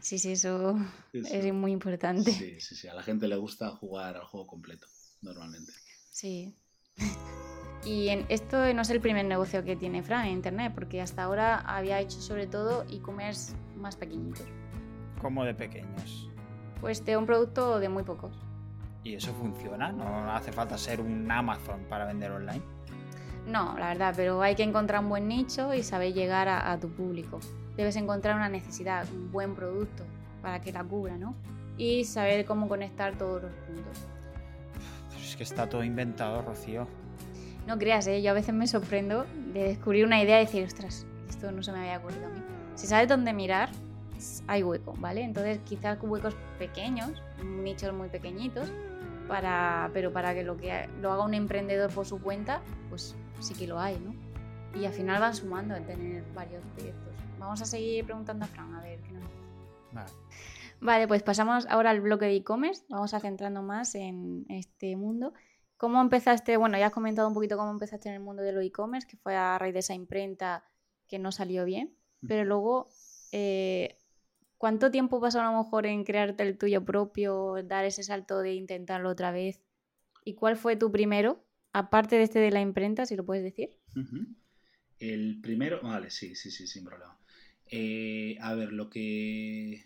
[0.02, 0.78] Sí, sí, eso
[1.14, 1.34] Eso.
[1.34, 2.32] es muy importante.
[2.32, 2.88] Sí, sí, sí.
[2.88, 4.88] A la gente le gusta jugar al juego completo,
[5.22, 5.72] normalmente.
[6.12, 6.54] Sí.
[7.86, 11.22] Y en, esto no es el primer negocio que tiene Fran en Internet, porque hasta
[11.22, 14.48] ahora había hecho sobre todo e-commerce más pequeñitos.
[15.22, 16.32] Como de pequeños.
[16.82, 18.34] Pues de un producto de muy pocos.
[19.04, 19.92] ¿Y eso funciona?
[19.92, 22.62] ¿No hace falta ser un Amazon para vender online?
[23.46, 26.80] No, la verdad, pero hay que encontrar un buen nicho y saber llegar a, a
[26.80, 27.40] tu público.
[27.78, 30.04] Debes encontrar una necesidad, un buen producto
[30.42, 31.36] para que la cubra, ¿no?
[31.78, 34.08] Y saber cómo conectar todos los puntos.
[35.10, 36.88] Pues es que está todo inventado, Rocío.
[37.68, 38.22] No creas, ¿eh?
[38.22, 41.72] yo a veces me sorprendo de descubrir una idea y decir, ostras, esto no se
[41.72, 42.40] me había ocurrido a mí.
[42.76, 43.70] Si sabes dónde mirar,
[44.48, 45.24] hay hueco, ¿vale?
[45.24, 47.12] Entonces quizás huecos pequeños,
[47.44, 48.72] nichos muy pequeñitos,
[49.28, 53.54] para, pero para que lo que lo haga un emprendedor por su cuenta, pues sí
[53.54, 54.14] que lo hay, ¿no?
[54.80, 57.14] Y al final van sumando a tener varios proyectos.
[57.40, 59.34] Vamos a seguir preguntando a Fran, a ver qué nos dice.
[59.92, 60.12] Vale.
[60.82, 62.84] Vale, pues pasamos ahora al bloque de e-commerce.
[62.90, 65.34] Vamos a centrarnos más en este mundo.
[65.78, 66.58] ¿Cómo empezaste?
[66.58, 69.18] Bueno, ya has comentado un poquito cómo empezaste en el mundo de los e-commerce, que
[69.18, 70.64] fue a raíz de esa imprenta
[71.08, 71.96] que no salió bien.
[72.28, 72.90] Pero luego,
[73.32, 73.98] eh,
[74.58, 78.54] ¿cuánto tiempo pasó a lo mejor en crearte el tuyo propio, dar ese salto de
[78.54, 79.62] intentarlo otra vez?
[80.24, 81.46] ¿Y cuál fue tu primero?
[81.74, 83.78] Aparte de este de la imprenta, si lo puedes decir.
[85.00, 87.18] El primero, vale, sí, sí, sí, sin problema.
[87.68, 89.84] Eh, a ver, lo que.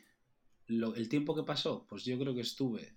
[0.68, 2.94] lo- el tiempo que pasó, pues yo creo que estuve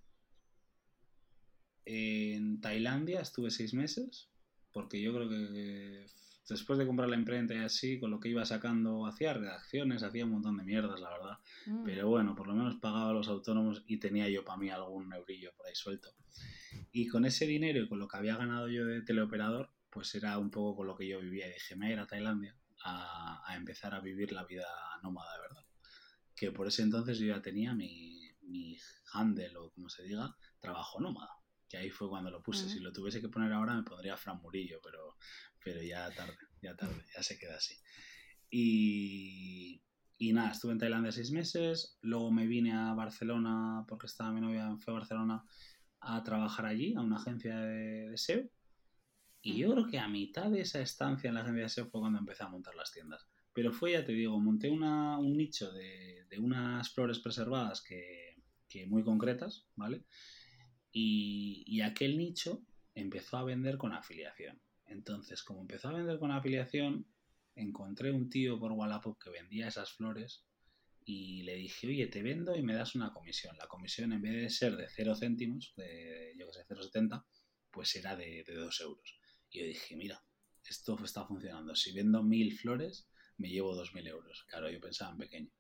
[1.85, 4.29] en Tailandia, estuve seis meses,
[4.73, 6.07] porque yo creo que
[6.49, 10.25] después de comprar la imprenta y así, con lo que iba sacando, hacía redacciones, hacía
[10.25, 11.39] un montón de mierdas, la verdad.
[11.67, 11.85] Mm.
[11.85, 15.13] Pero bueno, por lo menos pagaba a los autónomos y tenía yo para mí algún
[15.13, 16.11] eurillo por ahí suelto.
[16.91, 20.39] Y con ese dinero y con lo que había ganado yo de teleoperador, pues era
[20.39, 21.49] un poco con lo que yo vivía.
[21.49, 24.67] Y dije, me voy a ir a Tailandia a, a empezar a vivir la vida
[25.03, 25.65] nómada, de verdad.
[26.35, 28.77] Que por ese entonces yo ya tenía mi, mi
[29.13, 31.31] handle o como se diga, trabajo nómada.
[31.73, 32.67] Que ahí fue cuando lo puse.
[32.67, 32.75] Ujú.
[32.75, 35.17] Si lo tuviese que poner ahora me pondría Fran Murillo, pero,
[35.65, 37.75] pero ya tarde, ya tarde, ya se queda así.
[38.51, 39.83] Y,
[40.19, 44.43] y nada, estuve en Tailandia seis meses, luego me vine a Barcelona porque estaba mi
[44.43, 45.45] novia, fue a Barcelona
[46.01, 48.51] a trabajar allí, a una agencia de, de SEO.
[49.41, 52.03] Y yo creo que a mitad de esa estancia en la agencia de SEO fue
[52.03, 53.27] cuando empecé a montar las tiendas.
[53.55, 58.37] Pero fue, ya te digo, monté una, un nicho de, de unas flores preservadas que,
[58.69, 60.05] que muy concretas, ¿vale?
[60.93, 64.61] Y, aquel nicho empezó a vender con afiliación.
[64.87, 67.07] Entonces, como empezó a vender con afiliación,
[67.55, 70.45] encontré un tío por Wallapop que vendía esas flores
[71.05, 73.57] y le dije, oye, te vendo y me das una comisión.
[73.57, 77.25] La comisión en vez de ser de 0 céntimos, de yo que sé, 0,70,
[77.71, 79.19] pues era de, de 2 euros.
[79.51, 80.23] Y yo dije, mira,
[80.65, 81.75] esto está funcionando.
[81.75, 84.45] Si vendo mil flores, me llevo 2.000 euros.
[84.49, 85.51] Claro, yo pensaba en pequeño.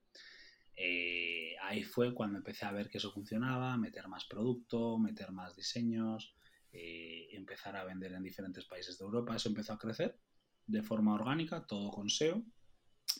[0.76, 5.54] Eh, ahí fue cuando empecé a ver que eso funcionaba, meter más producto, meter más
[5.54, 6.34] diseños,
[6.72, 9.36] eh, empezar a vender en diferentes países de Europa.
[9.36, 10.18] Eso empezó a crecer
[10.66, 12.42] de forma orgánica, todo con SEO.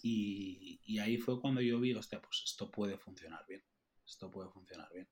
[0.03, 3.63] Y, y ahí fue cuando yo vi, hostia, pues esto puede funcionar bien.
[4.07, 5.09] Esto puede funcionar bien.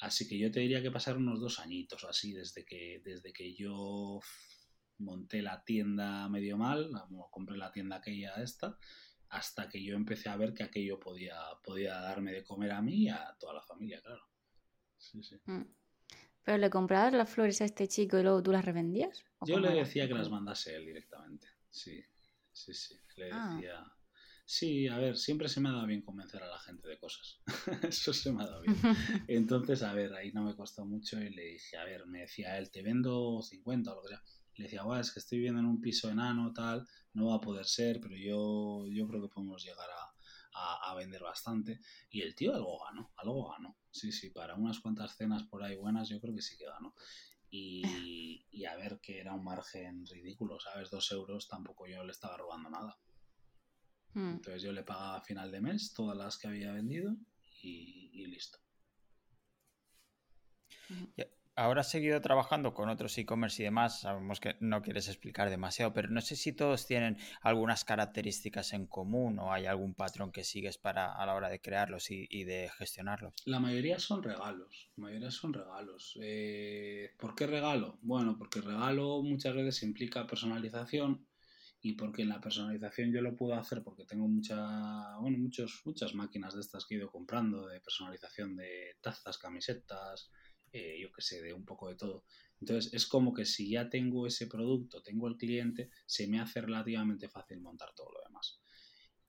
[0.00, 3.54] Así que yo te diría que pasaron unos dos añitos así desde que, desde que
[3.54, 4.20] yo
[4.98, 6.90] monté la tienda medio mal,
[7.30, 8.78] compré la tienda aquella esta,
[9.30, 13.04] hasta que yo empecé a ver que aquello podía, podía darme de comer a mí
[13.04, 14.22] y a toda la familia, claro.
[14.96, 15.36] Sí, sí.
[15.44, 15.64] Mm.
[16.44, 19.24] ¿Pero le comprabas las flores a este chico y luego tú las revendías?
[19.38, 19.76] ¿O Yo le era?
[19.78, 21.46] decía que las mandase él directamente.
[21.70, 22.02] Sí,
[22.52, 22.98] sí, sí.
[23.16, 23.54] Le Ah.
[23.54, 23.84] decía.
[24.50, 27.42] Sí, a ver, siempre se me ha dado bien convencer a la gente de cosas.
[27.92, 28.76] Eso se me ha dado bien.
[29.28, 32.56] Entonces, a ver, ahí no me costó mucho y le dije, a ver, me decía
[32.56, 34.22] él, te vendo 50 o lo que sea.
[34.58, 37.40] Le decía, guau, es que estoy viviendo en un piso enano, tal, no va a
[37.40, 40.14] poder ser, pero yo, yo creo que podemos llegar a,
[40.54, 41.80] a- a vender bastante.
[42.10, 43.76] Y el tío algo ganó, algo ganó.
[43.90, 46.94] Sí, sí, para unas cuantas cenas por ahí buenas, yo creo que sí que ganó.
[47.50, 47.82] Y,
[48.50, 50.90] y a ver que era un margen ridículo, ¿sabes?
[50.90, 52.98] Dos euros tampoco yo le estaba robando nada.
[54.14, 54.34] Mm.
[54.36, 57.16] Entonces yo le pagaba a final de mes todas las que había vendido
[57.62, 58.58] y, y listo.
[61.58, 64.02] Ahora has seguido trabajando con otros e-commerce y demás.
[64.02, 68.86] Sabemos que no quieres explicar demasiado, pero no sé si todos tienen algunas características en
[68.86, 72.70] común o hay algún patrón que sigues para a la hora de crearlos y, de
[72.78, 73.34] gestionarlos.
[73.44, 74.92] La mayoría son regalos.
[74.94, 76.16] La mayoría son regalos.
[76.22, 77.98] Eh, ¿Por qué regalo?
[78.02, 81.26] Bueno, porque regalo muchas veces implica personalización
[81.80, 86.14] y porque en la personalización yo lo puedo hacer porque tengo mucha, bueno, muchos, muchas
[86.14, 90.30] máquinas de estas que he ido comprando de personalización de tazas, camisetas
[90.72, 92.24] eh, yo que sé, de un poco de todo.
[92.60, 96.60] Entonces es como que si ya tengo ese producto, tengo el cliente, se me hace
[96.60, 98.60] relativamente fácil montar todo lo demás.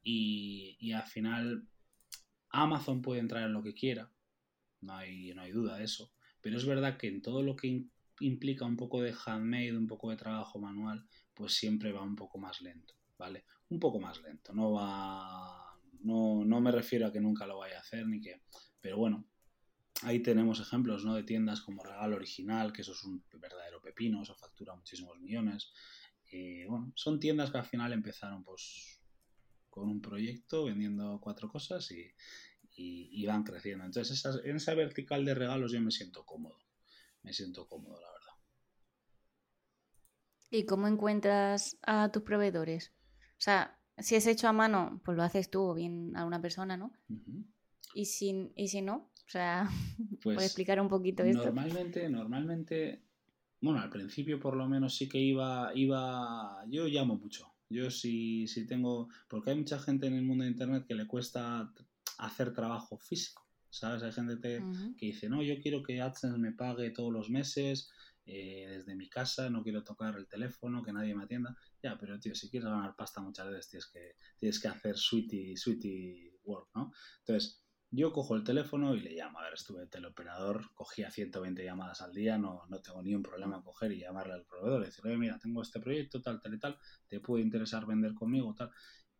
[0.01, 1.67] Y, y al final
[2.49, 4.11] Amazon puede entrar en lo que quiera,
[4.81, 7.85] no hay, no hay duda de eso, pero es verdad que en todo lo que
[8.19, 12.37] implica un poco de handmade, un poco de trabajo manual, pues siempre va un poco
[12.37, 13.45] más lento, ¿vale?
[13.69, 15.65] Un poco más lento, no va...
[16.01, 18.41] No, no me refiero a que nunca lo vaya a hacer ni que...
[18.79, 19.28] Pero bueno,
[20.03, 21.13] Ahí tenemos ejemplos ¿no?
[21.15, 25.73] de tiendas como Regalo Original, que eso es un verdadero pepino, eso factura muchísimos millones.
[26.31, 29.01] Eh, bueno, son tiendas que al final empezaron pues
[29.69, 32.13] con un proyecto, vendiendo cuatro cosas y,
[32.75, 33.85] y, van creciendo.
[33.85, 36.57] Entonces, en esa vertical de regalos yo me siento cómodo.
[37.23, 38.33] Me siento cómodo, la verdad.
[40.49, 42.93] ¿Y cómo encuentras a tus proveedores?
[43.37, 46.41] O sea, si es hecho a mano, pues lo haces tú o bien a una
[46.41, 46.93] persona, ¿no?
[47.93, 49.69] y, si, y si no, o sea,
[50.23, 51.43] pues, explicar un poquito esto?
[51.45, 53.03] Normalmente, normalmente,
[53.61, 57.53] bueno, al principio por lo menos sí que iba, iba, yo llamo mucho.
[57.69, 61.05] Yo sí, sí tengo, porque hay mucha gente en el mundo de Internet que le
[61.05, 61.71] cuesta
[62.17, 64.01] hacer trabajo físico, ¿sabes?
[64.01, 67.91] Hay gente que dice, no, yo quiero que AdSense me pague todos los meses
[68.25, 71.55] eh, desde mi casa, no quiero tocar el teléfono, que nadie me atienda.
[71.83, 75.55] Ya, pero tío, si quieres ganar pasta muchas veces tienes que, tienes que hacer sweetie,
[75.55, 76.91] sweetie work, ¿no?
[77.19, 79.39] Entonces, yo cojo el teléfono y le llamo.
[79.39, 83.57] A ver, estuve teleoperador, cogía 120 llamadas al día, no, no tengo ni un problema
[83.57, 86.59] en coger y llamarle al proveedor y decirle, mira, tengo este proyecto, tal, tal y
[86.59, 88.71] tal, te puede interesar vender conmigo, tal.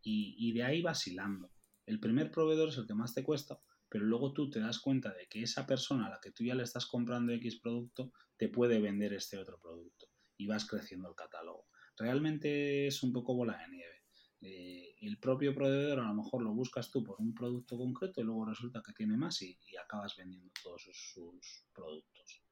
[0.02, 1.50] Y, y de ahí vas hilando.
[1.86, 5.12] El primer proveedor es el que más te cuesta, pero luego tú te das cuenta
[5.12, 8.48] de que esa persona a la que tú ya le estás comprando X producto te
[8.48, 10.06] puede vender este otro producto
[10.36, 11.66] y vas creciendo el catálogo.
[11.96, 13.96] Realmente es un poco bola de nieve.
[14.42, 18.24] Eh, el propio proveedor a lo mejor lo buscas tú por un producto concreto y
[18.24, 22.42] luego resulta que tiene más y, acabas vendiendo todos sus, productos.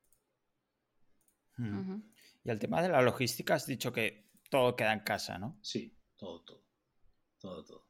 [1.57, 2.01] Hmm.
[2.45, 5.59] Y al tema de la logística has dicho que todo queda en casa, ¿no?
[5.63, 6.65] Sí, todo, todo.
[7.39, 7.88] Todo, todo.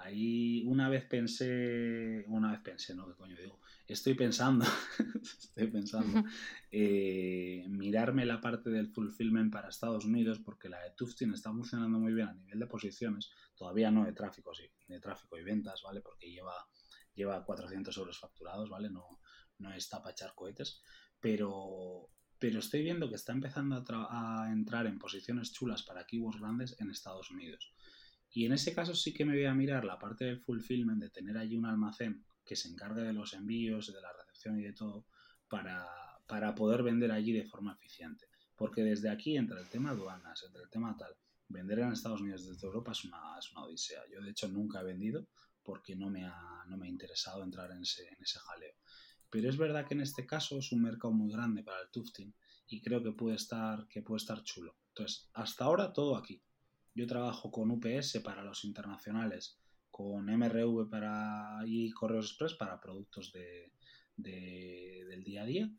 [0.00, 3.08] Ahí una vez pensé, una vez pensé, ¿no?
[3.08, 3.60] ¿Qué coño digo?
[3.86, 4.64] Estoy pensando,
[5.22, 6.24] estoy pensando,
[6.70, 11.98] eh, mirarme la parte del fulfillment para Estados Unidos porque la de Tuftin está funcionando
[11.98, 15.82] muy bien a nivel de posiciones, todavía no de tráfico, sí, de tráfico y ventas,
[15.82, 16.00] ¿vale?
[16.00, 16.54] Porque lleva,
[17.14, 18.90] lleva 400 euros facturados, ¿vale?
[18.90, 19.20] No,
[19.58, 20.82] no está para echar cohetes,
[21.18, 26.40] pero, pero estoy viendo que está empezando a, a entrar en posiciones chulas para keywords
[26.40, 27.74] grandes en Estados Unidos.
[28.30, 31.10] Y en ese caso sí que me voy a mirar la parte del fulfillment, de
[31.10, 34.72] tener allí un almacén que se encargue de los envíos, de la recepción y de
[34.72, 35.06] todo,
[35.48, 38.26] para, poder vender allí de forma eficiente.
[38.56, 41.14] Porque desde aquí, entre el tema aduanas, entre el tema tal,
[41.48, 44.02] vender en Estados Unidos desde Europa es una, es una odisea.
[44.12, 45.28] Yo, de hecho, nunca he vendido
[45.62, 48.74] porque no me ha, no me ha interesado entrar en ese, en ese jaleo.
[49.30, 52.34] Pero es verdad que en este caso es un mercado muy grande para el tufting
[52.66, 54.76] y creo que puede estar, que puede estar chulo.
[54.88, 56.42] Entonces, hasta ahora todo aquí.
[56.98, 59.56] Yo trabajo con UPS para los internacionales,
[59.88, 63.72] con MRV para y Correos Express para productos de,
[64.16, 65.70] del día a día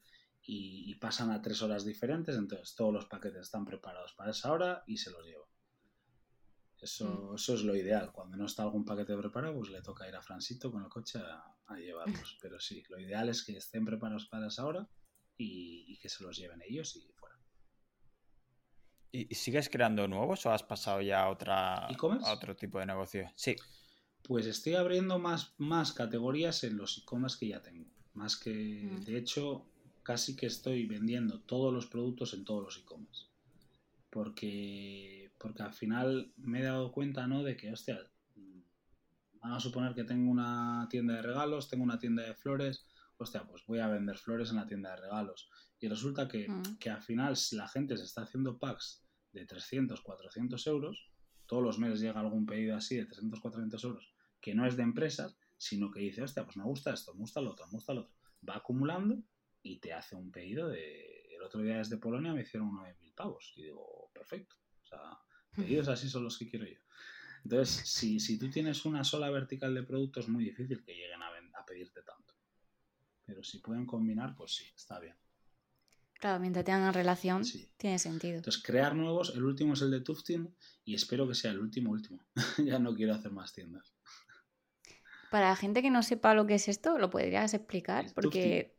[0.41, 4.81] y, pasan a tres horas diferentes, entonces todos los paquetes están preparados para esa hora
[4.87, 5.49] y se los llevo.
[6.79, 7.35] Eso, mm.
[7.35, 8.13] eso es lo ideal.
[8.13, 11.19] Cuando no está algún paquete preparado, pues le toca ir a Francito con el coche
[11.19, 12.37] a, llevarlos.
[12.41, 14.89] Pero sí, lo ideal es que estén preparados para esa hora
[15.37, 17.13] y, y que se los lleven ellos y.
[19.11, 23.31] ¿Y sigues creando nuevos o has pasado ya a, otra, a otro tipo de negocio?
[23.35, 23.55] Sí.
[24.21, 27.89] Pues estoy abriendo más, más categorías en los e-commerce que ya tengo.
[28.13, 29.05] Más que, mm.
[29.05, 29.65] de hecho,
[30.03, 33.25] casi que estoy vendiendo todos los productos en todos los e-commerce.
[34.11, 37.43] Porque, porque al final me he dado cuenta, ¿no?
[37.43, 37.99] De que, hostia,
[39.41, 42.85] vamos a suponer que tengo una tienda de regalos, tengo una tienda de flores,
[43.17, 45.49] hostia, pues voy a vender flores en la tienda de regalos.
[45.79, 46.77] Y resulta que, mm.
[46.79, 51.09] que al final la gente se está haciendo packs de 300, 400 euros,
[51.45, 54.83] todos los meses llega algún pedido así de 300, 400 euros, que no es de
[54.83, 57.93] empresas, sino que dice, hostia, pues me gusta esto, me gusta lo otro, me gusta
[57.93, 58.15] lo otro.
[58.47, 59.21] Va acumulando
[59.61, 61.27] y te hace un pedido de...
[61.35, 63.53] El otro día desde Polonia me hicieron uno de mil pavos.
[63.55, 64.55] Y digo, perfecto.
[64.83, 65.17] O sea,
[65.55, 66.79] pedidos así son los que quiero yo.
[67.43, 71.21] Entonces, si, si tú tienes una sola vertical de productos, es muy difícil que lleguen
[71.21, 72.35] a, a pedirte tanto.
[73.25, 75.15] Pero si pueden combinar, pues sí, está bien.
[76.19, 77.43] Claro, mientras tengan relación,
[77.77, 78.37] tiene sentido.
[78.37, 80.53] Entonces, crear nuevos, el último es el de Tufting
[80.83, 82.21] y espero que sea el último, último.
[82.57, 83.93] ya no quiero hacer más tiendas.
[85.31, 88.07] Para la gente que no sepa lo que es esto, ¿lo podrías explicar?
[88.13, 88.75] Porque,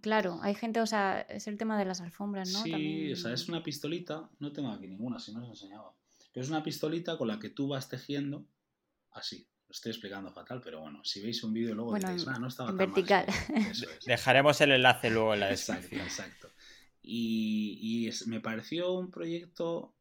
[0.00, 2.62] claro, hay gente, o sea, es el tema de las alfombras, ¿no?
[2.62, 5.94] Sí, o sea, es una pistolita, no tengo aquí ninguna, si no os enseñaba.
[6.32, 8.46] Pero es una pistolita con la que tú vas tejiendo
[9.12, 9.46] así.
[9.68, 12.70] Lo estoy explicando fatal, pero bueno, si veis un vídeo luego diréis, ah, no estaba
[12.70, 13.26] tan vertical.
[14.06, 16.00] Dejaremos el enlace luego en la descripción.
[16.00, 16.50] Exacto,
[17.02, 19.94] Y, me pareció un proyecto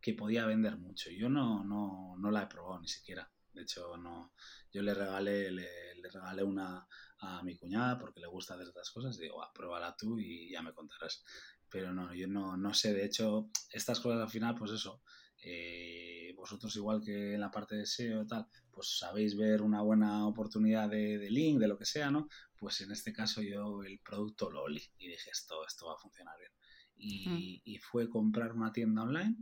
[0.00, 1.10] que podía vender mucho.
[1.10, 3.30] Yo no, no, no la he probado ni siquiera.
[3.52, 4.32] De hecho, no.
[4.72, 5.68] Yo le regalé, le,
[6.12, 6.86] regalé una
[7.20, 9.18] a mi cuñada porque le gusta hacer estas cosas.
[9.18, 11.24] Digo, pruébala tú y ya me contarás.
[11.68, 12.92] Pero no, yo no, no sé.
[12.92, 15.02] De hecho, estas cosas al final, pues eso.
[15.42, 19.80] Eh, vosotros igual que en la parte de SEO y tal, pues sabéis ver una
[19.80, 22.28] buena oportunidad de, link, de lo que sea, ¿no?
[22.58, 25.98] Pues en este caso yo el producto lo olí y dije, esto, esto va a
[25.98, 26.52] funcionar bien.
[26.98, 29.34] Y, y fue comprar una tienda online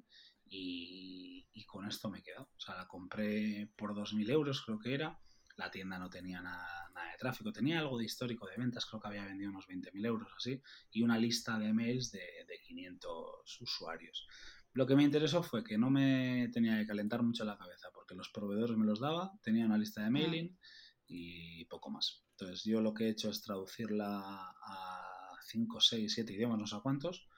[0.47, 2.43] y, y, con esto me quedo.
[2.43, 5.19] O sea, la compré por 2.000 euros, creo que era.
[5.57, 9.01] La tienda no tenía nada, nada, de tráfico, tenía algo de histórico de ventas, creo
[9.01, 10.61] que había vendido unos 20.000 euros así,
[10.93, 14.29] y una lista de mails de, de 500 usuarios.
[14.75, 18.17] Lo que me interesó fue que no me tenía que calentar mucho la cabeza, porque
[18.17, 20.59] los proveedores me los daba, tenía una lista de mailing
[21.07, 22.25] y poco más.
[22.33, 26.77] Entonces yo lo que he hecho es traducirla a 5, 6, 7 idiomas, no sé
[26.83, 27.29] cuántos,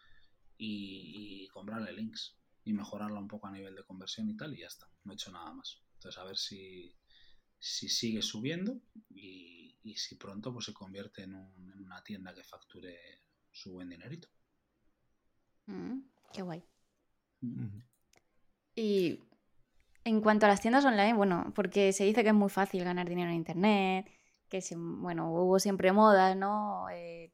[0.57, 4.69] y, comprarle links y mejorarla un poco a nivel de conversión y tal, y ya
[4.69, 4.89] está.
[5.05, 5.83] No he hecho nada más.
[5.95, 6.97] Entonces a ver si,
[7.59, 12.99] si sigue subiendo y, si pronto pues se convierte en, una tienda que facture
[13.53, 14.29] su buen dinerito.
[15.67, 16.01] Mm,
[16.33, 16.65] qué guay.
[18.75, 19.21] Y
[20.05, 23.09] en cuanto a las tiendas online, bueno, porque se dice que es muy fácil ganar
[23.09, 24.11] dinero en Internet,
[24.49, 26.89] que bueno, hubo siempre modas, ¿no?
[26.91, 27.33] Eh,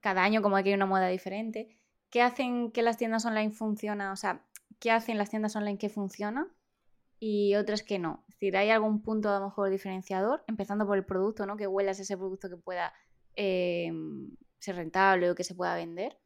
[0.00, 1.76] cada año como que hay una moda diferente.
[2.10, 4.12] ¿Qué hacen que las tiendas online funcionan?
[4.12, 4.44] O sea,
[4.78, 6.48] ¿qué hacen las tiendas online que funcionan
[7.18, 8.24] y otras que no?
[8.28, 10.44] Es decir, ¿hay algún punto a lo mejor diferenciador?
[10.46, 11.56] Empezando por el producto, ¿no?
[11.56, 12.92] Que huelas ese producto que pueda
[13.34, 16.18] em, ser rentable o que se pueda vender.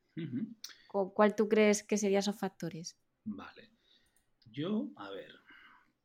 [0.89, 2.97] ¿Cuál tú crees que serían esos factores?
[3.27, 3.71] Vale.
[4.51, 5.35] Yo, a ver,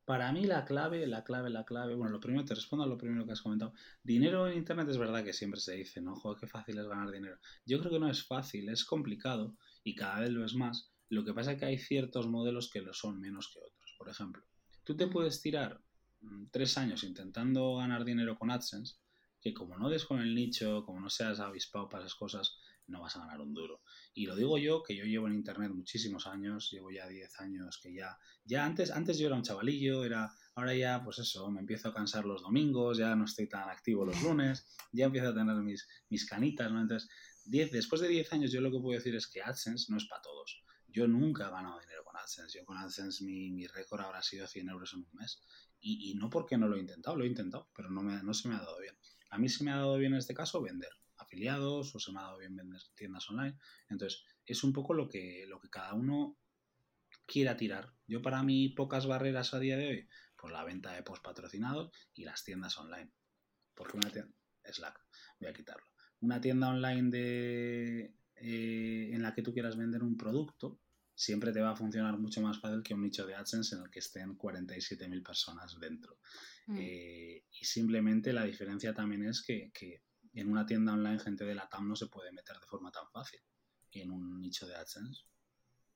[0.06, 2.98] para mí la clave, la clave, la clave, bueno, lo primero, te respondo a lo
[2.98, 3.74] primero que has comentado.
[4.04, 6.16] Dinero en Internet es verdad que siempre se dice, ¿no?
[6.16, 7.38] Joder, qué fácil es ganar dinero.
[7.66, 10.92] Yo creo que no es fácil, es complicado y cada vez lo es más.
[11.10, 13.96] Lo que pasa es que hay ciertos modelos que lo son menos que otros.
[13.98, 14.44] Por ejemplo,
[14.84, 15.80] tú te puedes tirar
[16.22, 18.96] mm, tres años intentando ganar dinero con AdSense,
[19.40, 22.58] que como no des con el nicho, como no seas avispado para esas cosas,
[22.92, 23.82] no vas a ganar un duro.
[24.14, 27.80] Y lo digo yo, que yo llevo en Internet muchísimos años, llevo ya 10 años,
[27.82, 31.62] que ya, ya antes, antes yo era un chavalillo, era, ahora ya, pues eso, me
[31.62, 35.34] empiezo a cansar los domingos, ya no estoy tan activo los lunes, ya empiezo a
[35.34, 36.82] tener mis, mis canitas, ¿no?
[36.82, 37.10] Entonces,
[37.46, 40.22] después de 10 años yo lo que puedo decir es que AdSense no es para
[40.22, 40.64] todos.
[40.88, 42.60] Yo nunca he ganado dinero con AdSense.
[42.60, 45.42] Yo con AdSense mi, mi récord habrá sido 100 euros en un mes.
[45.80, 48.34] Y, y, no porque no lo he intentado, lo he intentado, pero no, me, no
[48.34, 48.96] se me ha dado bien.
[49.30, 50.92] A mí se me ha dado bien en este caso vender
[51.32, 53.58] afiliados o se me ha dado bien vender tiendas online.
[53.90, 56.38] Entonces, es un poco lo que, lo que cada uno
[57.26, 57.94] quiera tirar.
[58.06, 61.92] Yo para mí pocas barreras a día de hoy, pues la venta de post patrocinados
[62.14, 63.12] y las tiendas online.
[63.74, 64.34] Porque una tienda,
[64.66, 65.00] Slack,
[65.40, 65.86] voy a quitarlo.
[66.20, 70.82] Una tienda online de, eh, en la que tú quieras vender un producto,
[71.16, 73.90] siempre te va a funcionar mucho más fácil que un nicho de AdSense en el
[73.90, 76.20] que estén 47.000 personas dentro.
[76.68, 76.78] Mm.
[76.78, 81.56] Eh, y simplemente la diferencia también es que, que en una tienda online gente de
[81.56, 83.42] la TAM no se puede meter de forma tan fácil.
[83.92, 85.24] Y en un nicho de AdSense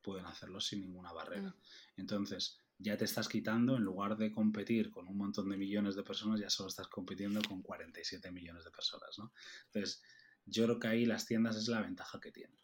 [0.02, 1.50] pueden hacerlo sin ninguna barrera.
[1.50, 2.02] Mm.
[2.02, 6.04] Entonces, ya te estás quitando, en lugar de competir con un montón de millones de
[6.04, 9.32] personas, ya solo estás compitiendo con 47 millones de personas, ¿no?
[9.68, 10.04] Entonces,
[10.46, 12.58] yo creo que ahí las tiendas es la ventaja que tienen.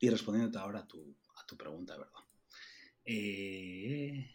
[0.00, 2.20] Y respondiéndote ahora a tu, a tu pregunta, ¿verdad?
[3.04, 4.30] Eh,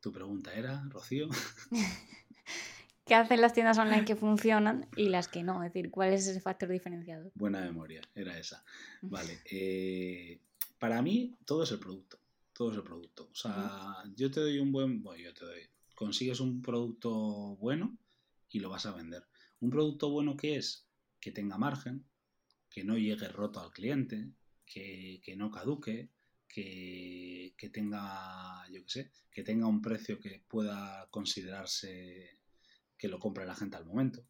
[0.00, 1.28] tu pregunta era, Rocío.
[3.10, 5.64] qué hacen las tiendas online que funcionan y las que no.
[5.64, 7.32] Es decir, ¿cuál es ese factor diferenciador?
[7.34, 8.64] Buena memoria, era esa.
[9.02, 9.40] Vale.
[9.50, 10.38] Eh,
[10.78, 12.20] para mí, todo es el producto.
[12.52, 13.28] Todo es el producto.
[13.32, 15.02] O sea, yo te doy un buen.
[15.02, 15.62] Bueno, yo te doy.
[15.96, 17.10] Consigues un producto
[17.56, 17.98] bueno
[18.48, 19.24] y lo vas a vender.
[19.58, 20.86] Un producto bueno que es
[21.18, 22.04] que tenga margen,
[22.70, 24.30] que no llegue roto al cliente,
[24.64, 26.10] que, no caduque,
[26.46, 32.38] que, que, tenga, yo qué sé, que tenga un precio que pueda considerarse
[33.00, 34.24] que lo compre la gente al momento.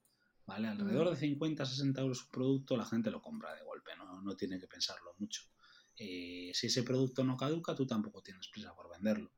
[0.47, 0.69] ¿Vale?
[0.69, 4.37] Alrededor de 50, 60 euros un producto, la gente lo compra de golpe, no, no
[4.37, 5.43] tiene que pensarlo mucho.
[5.97, 9.31] Eh, si ese producto no caduca, tú tampoco tienes prisa por venderlo.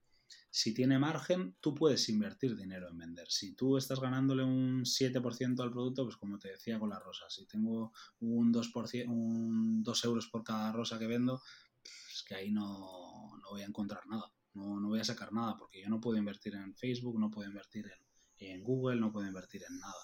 [0.51, 3.31] si tiene margen, tú puedes invertir dinero en vender.
[3.31, 7.35] Si tú estás ganándole un 7% al producto, pues como te decía con las rosas,
[7.35, 11.43] si tengo un 2%, un 2 euros por cada rosa que vendo,
[11.83, 15.57] es que ahí no, no voy a encontrar nada, no, no, voy a sacar nada,
[15.57, 18.12] porque yo no puedo invertir en Facebook, no puedo invertir en,
[18.49, 20.03] en Google, no puedo invertir en nada.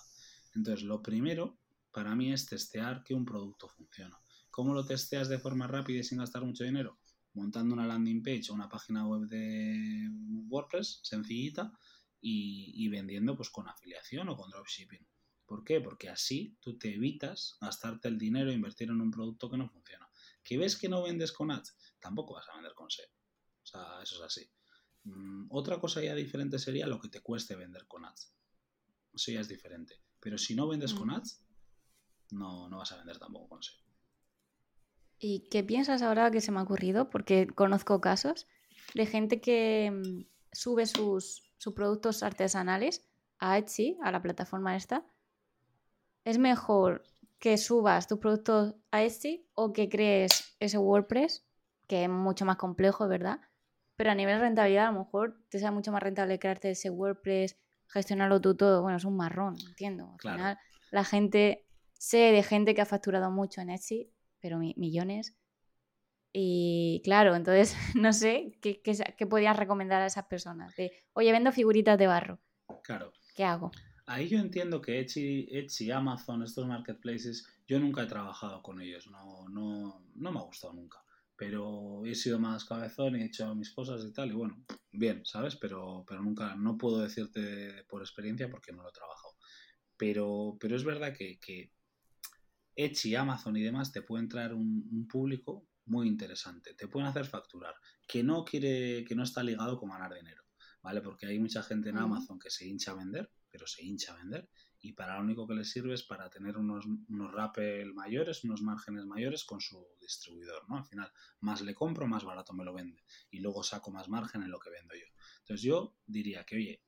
[0.54, 1.58] Entonces, lo primero
[1.92, 4.18] para mí es testear que un producto funciona.
[4.50, 6.98] ¿Cómo lo testeas de forma rápida y sin gastar mucho dinero?
[7.34, 10.10] Montando una landing page o una página web de
[10.48, 11.72] WordPress sencillita
[12.20, 15.06] y, vendiendo pues con afiliación o con dropshipping.
[15.46, 15.80] ¿Por qué?
[15.80, 19.68] Porque así tú te evitas gastarte el dinero e invertir en un producto que no
[19.68, 20.08] funciona.
[20.42, 21.76] ¿Que ves que no vendes con ads?
[22.00, 23.06] Tampoco vas a vender con SEO.
[23.62, 24.50] O sea, eso es así.
[25.14, 28.32] Mm, otra cosa ya diferente sería lo que te cueste vender con ads.
[29.14, 29.94] Eso ya es diferente.
[30.20, 31.14] Pero si no vendes con mm.
[31.14, 31.42] ads,
[32.30, 33.76] no, no vas a vender tampoco con SEO.
[35.18, 37.10] ¿Y qué piensas ahora que se me ha ocurrido?
[37.10, 38.46] Porque conozco casos
[38.94, 41.42] de gente que mm, sube sus,
[41.74, 43.04] productos artesanales
[43.38, 45.04] a Etsy, a la plataforma esta.
[46.24, 47.02] ¿Es mejor
[47.38, 51.44] que subas tus productos a Etsy o que crees ese WordPress,
[51.86, 53.40] que es mucho más complejo, ¿verdad?
[53.98, 56.88] Pero a nivel de rentabilidad, a lo mejor te sea mucho más rentable crearte ese
[56.88, 58.80] WordPress, gestionarlo tú todo.
[58.80, 60.14] Bueno, es un marrón, entiendo.
[60.22, 60.58] Al final,
[60.92, 65.36] la gente, sé de gente que ha facturado mucho en Etsy pero millones.
[66.32, 70.76] Y claro, entonces no sé qué, qué, podías recomendar a esas personas.
[70.76, 72.38] De, oye, vendo figuritas de barro.
[72.84, 73.12] Claro.
[73.34, 73.72] ¿Qué hago?
[74.06, 79.08] Ahí yo entiendo que Etsy, Etsy, Amazon, estos marketplaces, yo nunca he trabajado con ellos,
[79.08, 81.02] no, no, no me ha gustado nunca.
[81.38, 85.24] Pero he sido más cabezón y he hecho mis cosas y tal, y bueno, bien,
[85.24, 85.54] ¿sabes?
[85.54, 89.36] Pero, pero nunca, no puedo decirte por experiencia porque no lo he trabajado.
[89.96, 91.72] Pero, pero es verdad que, que
[92.74, 97.74] Etsy, Amazon y demás te pueden traer un, público muy interesante, te pueden hacer facturar,
[98.06, 100.44] que no quiere, que no está ligado con ganar dinero,
[100.82, 101.00] ¿vale?
[101.00, 104.18] Porque hay mucha gente en Amazon que se hincha a vender, pero se hincha a
[104.18, 104.48] vender,
[104.80, 108.62] y para lo único que les sirve es para tener unos, unos rappel mayores, unos
[108.62, 110.76] márgenes mayores con su distribuidor, ¿no?
[110.76, 114.42] Al final, más le compro, más barato me lo vende, y luego saco más margen
[114.42, 115.06] en lo que vendo yo.
[115.40, 116.82] Entonces yo diría que, oye,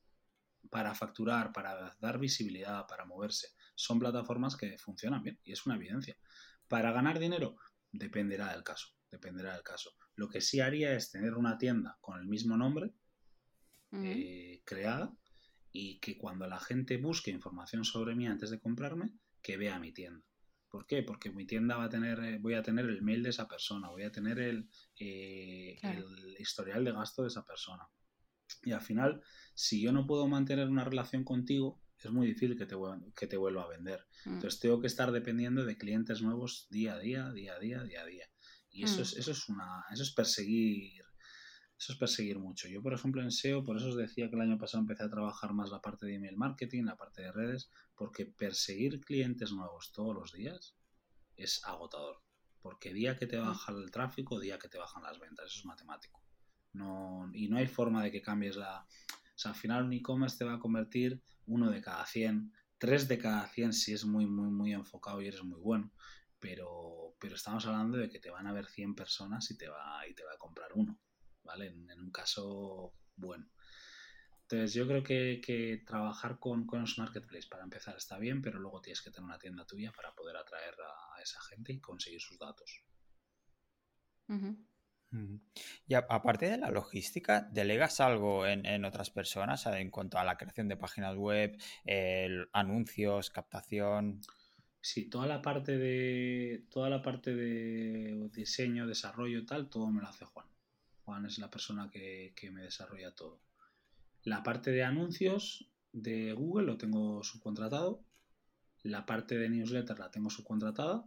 [0.70, 5.74] para facturar, para dar visibilidad, para moverse, son plataformas que funcionan bien y es una
[5.74, 6.16] evidencia.
[6.68, 7.57] Para ganar dinero,
[7.91, 9.91] dependerá del caso, dependerá del caso.
[10.14, 12.93] Lo que sí haría es tener una tienda con el mismo nombre
[13.93, 15.12] eh, creada
[15.72, 19.12] y que cuando la gente busque información sobre mí antes de comprarme,
[19.42, 20.24] que vea mi tienda.
[20.68, 21.02] ¿Por qué?
[21.02, 23.88] Porque mi tienda va a tener, eh, voy a tener el mail de esa persona,
[23.88, 24.68] voy a tener el,
[24.98, 27.88] eh, el historial de gasto de esa persona.
[28.62, 29.22] Y al final,
[29.54, 32.76] si yo no puedo mantener una relación contigo, es muy difícil que te,
[33.16, 34.06] que te vuelva a vender.
[34.24, 34.34] Mm.
[34.34, 38.02] Entonces tengo que estar dependiendo de clientes nuevos día a día, día a día, día
[38.02, 38.26] a día.
[38.70, 39.02] Y eso, mm.
[39.02, 41.04] es, eso es una, eso es perseguir,
[41.80, 42.68] eso es perseguir mucho.
[42.68, 45.08] Yo, por ejemplo, en SEO, por eso os decía que el año pasado empecé a
[45.08, 49.90] trabajar más la parte de email marketing, la parte de redes, porque perseguir clientes nuevos
[49.90, 50.76] todos los días
[51.36, 52.20] es agotador.
[52.60, 53.46] Porque día que te mm.
[53.46, 56.22] baja el tráfico, día que te bajan las ventas, eso es matemático.
[56.74, 60.36] No, y no hay forma de que cambies la, o sea, al final un e-commerce
[60.36, 64.26] te va a convertir uno de cada 100, tres de cada 100 si es muy,
[64.26, 65.90] muy, muy enfocado y eres muy bueno.
[66.38, 70.06] Pero, pero estamos hablando de que te van a ver 100 personas y te va,
[70.06, 71.00] y te va a comprar uno,
[71.45, 71.66] ¿vale?
[71.66, 73.47] En, un caso bueno.
[74.43, 78.80] Entonces yo creo que, trabajar con, con los marketplaces para empezar está bien, pero luego
[78.80, 82.38] tienes que tener una tienda tuya para poder atraer a, esa gente y conseguir sus
[82.38, 82.82] datos.
[85.86, 90.68] Y aparte de la logística, ¿delegas algo en, otras personas en cuanto a la creación
[90.68, 91.57] de páginas web,
[92.53, 94.20] anuncios, captación?
[94.82, 100.09] Sí, toda la parte de toda la parte de diseño, desarrollo, tal, todo me lo
[100.09, 100.47] hace Juan.
[101.11, 103.42] Juan es la persona que, que me desarrolla todo.
[104.22, 108.04] La parte de anuncios de Google lo tengo subcontratado.
[108.84, 111.04] La parte de newsletter la tengo subcontratada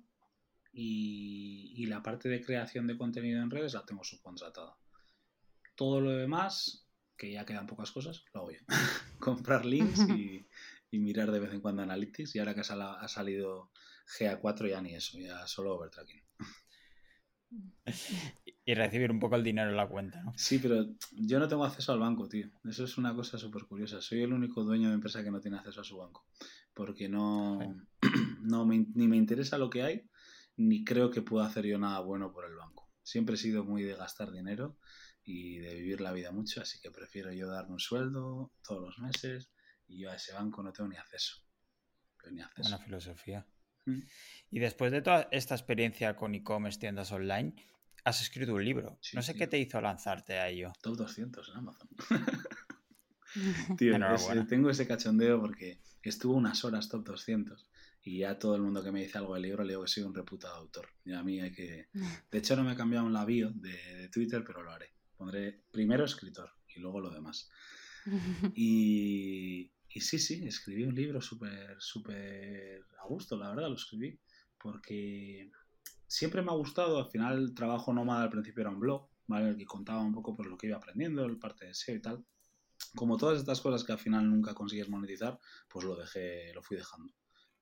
[0.73, 4.75] y, la parte de creación de contenido en redes la tengo subcontratada.
[5.75, 6.85] Todo lo demás,
[7.15, 8.59] que ya quedan pocas cosas, lo hago yo.
[9.19, 10.45] Comprar links y,
[10.91, 13.71] mirar de vez en cuando Analytics y ahora que ha salido
[14.19, 16.23] GA4 ya ni eso, ya solo overtracking.
[18.65, 20.33] Y recibir un poco el dinero en la cuenta, ¿no?
[20.37, 22.49] Sí, pero yo no tengo acceso al banco, tío.
[22.63, 24.01] Eso es una cosa súper curiosa.
[24.01, 26.25] Soy el único dueño de empresa que no tiene acceso a su banco.
[26.73, 27.59] Porque no,
[28.41, 30.09] no ni me interesa lo que hay,
[30.55, 32.89] ni creo que pueda hacer yo nada bueno por el banco.
[33.03, 34.77] Siempre he sido muy de gastar dinero
[35.25, 38.99] y de vivir la vida mucho, así que prefiero yo darme un sueldo todos los
[38.99, 39.51] meses
[39.87, 41.43] y yo a ese banco no tengo ni acceso.
[42.31, 42.69] ni acceso.
[42.69, 43.45] Buena filosofía.
[43.85, 43.99] Mm.
[44.51, 47.55] Y después de toda esta experiencia con e-commerce, tiendas online,
[48.05, 48.97] has escrito un libro.
[49.01, 49.39] Sí, no sé tío.
[49.39, 50.71] qué te hizo lanzarte a ello.
[50.81, 51.89] Top 200 en Amazon.
[53.77, 54.47] Tío, es- Enhorabuena.
[54.47, 57.67] tengo ese cachondeo porque estuvo unas horas top 200
[58.03, 60.03] y ya todo el mundo que me dice algo del libro le digo que soy
[60.03, 60.89] un reputado autor.
[61.05, 61.87] Y a mí hay que...
[62.29, 64.93] De hecho no me he cambiado en la bio de, de Twitter, pero lo haré.
[65.17, 67.49] Pondré primero escritor y luego lo demás.
[68.55, 74.19] Y, y sí, sí, escribí un libro súper, súper a gusto, la verdad, lo escribí.
[74.57, 75.49] Porque
[76.13, 79.49] siempre me ha gustado, al final el trabajo nómada al principio era un blog, ¿vale?
[79.49, 82.01] El que contaba un poco por lo que iba aprendiendo, el parte de SEO y
[82.01, 82.23] tal.
[82.95, 86.77] Como todas estas cosas que al final nunca consigues monetizar, pues lo dejé, lo fui
[86.77, 87.11] dejando.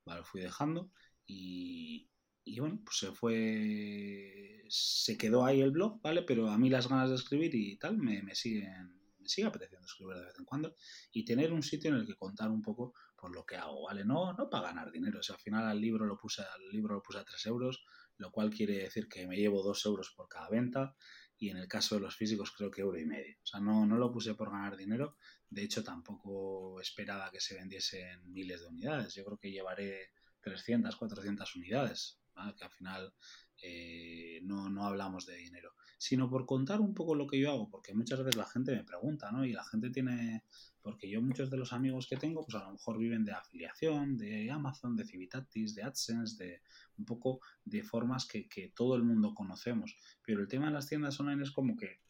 [0.04, 0.20] ¿Vale?
[0.20, 0.90] Lo fui dejando
[1.26, 2.10] y,
[2.44, 4.64] y bueno, pues se fue.
[4.68, 6.22] Se quedó ahí el blog, ¿vale?
[6.22, 9.00] Pero a mí las ganas de escribir y tal me, me siguen.
[9.18, 10.74] Me sigue apeteciendo escribir de vez en cuando
[11.12, 14.04] y tener un sitio en el que contar un poco por lo que hago, ¿vale?
[14.04, 15.20] No, no para ganar dinero.
[15.20, 17.84] O sea, al final al libro lo puse, al libro lo puse a 3 euros,
[18.18, 20.94] lo cual quiere decir que me llevo 2 euros por cada venta
[21.36, 23.36] y en el caso de los físicos creo que euro y medio.
[23.42, 25.16] O sea, no, no lo puse por ganar dinero.
[25.50, 29.14] De hecho, tampoco esperaba que se vendiesen miles de unidades.
[29.14, 32.20] Yo creo que llevaré 300, 400 unidades,
[32.56, 33.14] que al final
[33.62, 37.70] eh, no, no hablamos de dinero, sino por contar un poco lo que yo hago,
[37.70, 39.44] porque muchas veces la gente me pregunta, ¿no?
[39.44, 40.42] Y la gente tiene,
[40.82, 44.16] porque yo muchos de los amigos que tengo, pues a lo mejor viven de afiliación,
[44.16, 46.62] de Amazon, de Civitatis, de AdSense, de
[46.98, 49.94] un poco de formas que, que todo el mundo conocemos.
[50.26, 52.00] Pero el tema de las tiendas online es como que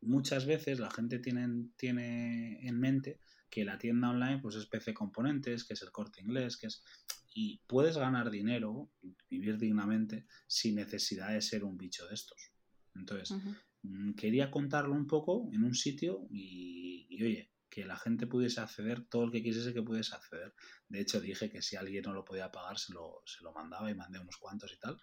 [0.00, 3.18] muchas veces la gente tiene, tiene en mente
[3.50, 6.84] que la tienda online pues es PC Componentes, que es el corte inglés, que es...
[7.34, 8.92] Y puedes ganar dinero,
[9.28, 12.49] vivir dignamente, sin necesidad de ser un bicho de estos.
[12.94, 13.36] Entonces,
[13.82, 18.60] mm, quería contarlo un poco en un sitio y, y, oye, que la gente pudiese
[18.60, 20.54] acceder, todo el que quisiese que pudiese acceder.
[20.88, 23.90] De hecho, dije que si alguien no lo podía pagar, se lo, se lo mandaba
[23.90, 24.98] y mandé unos cuantos y tal.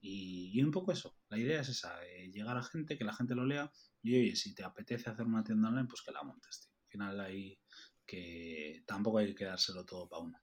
[0.00, 3.14] Y, y un poco eso, la idea es esa, eh, llegar a gente, que la
[3.14, 3.70] gente lo lea
[4.02, 6.72] y oye, si te apetece hacer una tienda online, pues que la montes, tío.
[6.72, 7.58] Al final ahí
[8.04, 10.38] que tampoco hay que quedárselo todo para uno.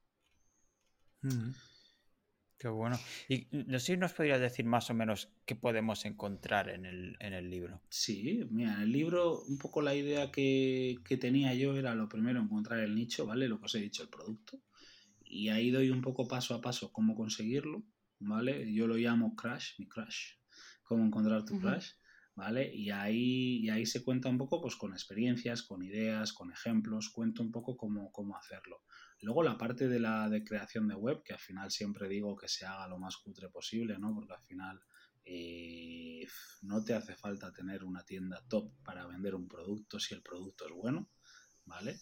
[2.60, 2.99] Qué bueno.
[3.30, 7.16] Y no sé si nos podrías decir más o menos qué podemos encontrar en el,
[7.22, 7.82] en el libro.
[7.89, 12.10] Sí, mira, en el libro un poco la idea que, que tenía yo era lo
[12.10, 13.47] primero encontrar el nicho, ¿vale?
[13.47, 14.62] Lo que os he dicho, el producto.
[15.24, 17.82] Y ahí doy un poco paso a paso cómo conseguirlo,
[18.20, 18.74] ¿vale?
[18.74, 20.34] Yo lo llamo crash, mi crash,
[20.84, 21.91] cómo encontrar tu crash,
[22.36, 22.76] ¿vale?
[22.76, 27.10] Y ahí, y ahí se cuenta un poco pues con experiencias, con ideas, con ejemplos,
[27.10, 28.84] cuento un poco cómo, cómo hacerlo.
[29.22, 32.47] Luego la parte de la de creación de web, que al final siempre digo que
[32.47, 34.13] se haga lo más cutre posible, ¿no?
[34.15, 34.82] Porque al final
[35.26, 36.26] eh,
[36.61, 40.65] no te hace falta tener una tienda top para vender un producto si el producto
[40.65, 41.09] es bueno,
[41.65, 41.99] ¿vale?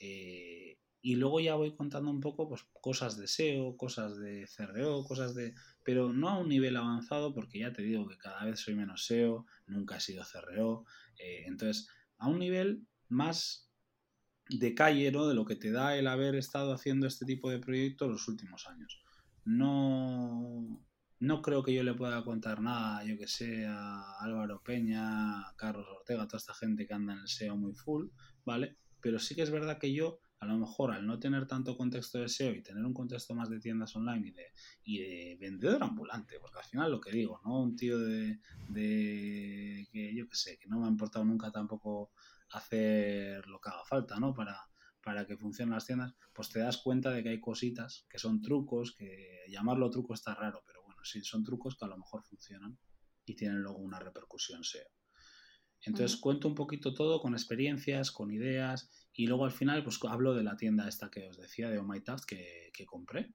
[0.00, 5.04] Eh, y luego ya voy contando un poco pues, cosas de SEO, cosas de CRO,
[5.04, 5.54] cosas de...
[5.82, 9.04] Pero no a un nivel avanzado porque ya te digo que cada vez soy menos
[9.04, 10.86] SEO, nunca he sido CRO.
[11.18, 13.70] eh, entonces, a un nivel más
[14.48, 15.26] de calle, ¿no?
[15.26, 18.66] De lo que te da el haber estado haciendo este tipo de proyectos los últimos
[18.66, 19.02] años.
[19.44, 20.80] No,
[21.20, 25.54] no creo que yo le pueda contar nada, yo que sé, a Álvaro Peña, a
[25.56, 28.08] Carlos Ortega, a toda esta gente que anda en el SEO muy full,
[28.44, 28.76] ¿vale?
[29.00, 32.18] Pero sí que es verdad que yo, a lo mejor, al no tener tanto contexto
[32.18, 34.46] de SEO y tener un contexto más de tiendas online y de,
[34.84, 37.62] y de vendedor ambulante, porque al final lo que digo, ¿no?
[37.62, 42.12] Un tío de, de que yo que sé, que no me ha importado nunca tampoco
[42.54, 44.34] hacer lo que haga falta, ¿no?
[44.34, 44.58] Para,
[45.02, 48.40] para que funcionen las tiendas, pues te das cuenta de que hay cositas que son
[48.40, 52.22] trucos, que llamarlo truco está raro, pero bueno, sí, son trucos que a lo mejor
[52.22, 52.78] funcionan
[53.26, 54.88] y tienen luego una repercusión SEO.
[55.82, 56.22] Entonces Ujú.
[56.22, 60.42] cuento un poquito todo con experiencias, con ideas y luego al final pues hablo de
[60.42, 63.34] la tienda esta que os decía de Oh My que, que compré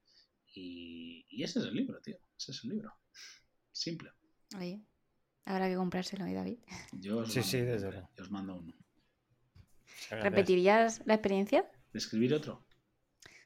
[0.54, 2.94] y, y ese es el libro, tío, ese es el libro.
[3.72, 4.12] Simple.
[4.58, 4.82] Oye,
[5.46, 6.58] habrá que comprárselo, ¿eh, David?
[7.00, 8.74] Yo os Sí, mando sí, desde yo os mando uno.
[10.10, 11.70] ¿Repetirías la experiencia?
[11.94, 12.66] ¿De escribir otro?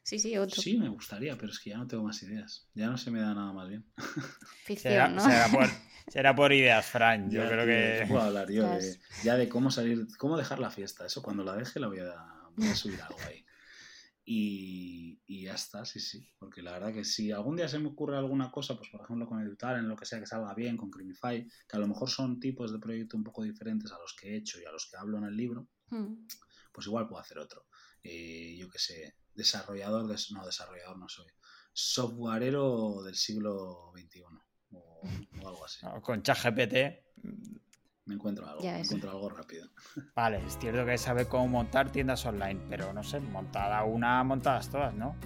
[0.02, 0.60] Sí, sí, otro.
[0.60, 2.68] Sí, me gustaría, pero es que ya no tengo más ideas.
[2.74, 3.86] Ya no se me da nada más bien.
[4.64, 5.20] Ficción, Será, ¿no?
[5.22, 5.68] será por,
[6.12, 7.30] será por ideas, Fran.
[7.30, 8.06] Yo Ya, creo tío, ¿de qué que.
[8.08, 8.68] puedo hablar yo?
[8.68, 11.06] De, ya de cómo salir, cómo dejar la fiesta.
[11.06, 12.14] Eso cuando la deje la voy a,
[12.54, 13.44] voy a subir algo ahí.
[14.26, 16.26] Y, y ya está, sí, sí.
[16.38, 19.26] Porque la verdad que si algún día se me ocurre alguna cosa, pues por ejemplo
[19.26, 22.08] con Edutar, en lo que sea que salga bien, con Crimify, que a lo mejor
[22.10, 24.88] son tipos de proyecto un poco diferentes a los que he hecho y a los
[24.90, 26.26] que hablo en el libro, Hmm.
[26.72, 27.66] pues igual puedo hacer otro.
[28.02, 31.26] Eh, yo qué sé, desarrollador, de, no, desarrollador no soy.
[31.72, 34.22] Softwareero del siglo XXI
[34.72, 35.00] o,
[35.42, 35.84] o algo así.
[35.84, 36.74] no, con ChatGPT.
[38.06, 39.68] Me encuentro algo, me encuentro algo rápido.
[40.14, 44.68] Vale, es cierto que sabe cómo montar tiendas online, pero no sé, montada una, montadas
[44.68, 45.16] todas, ¿no?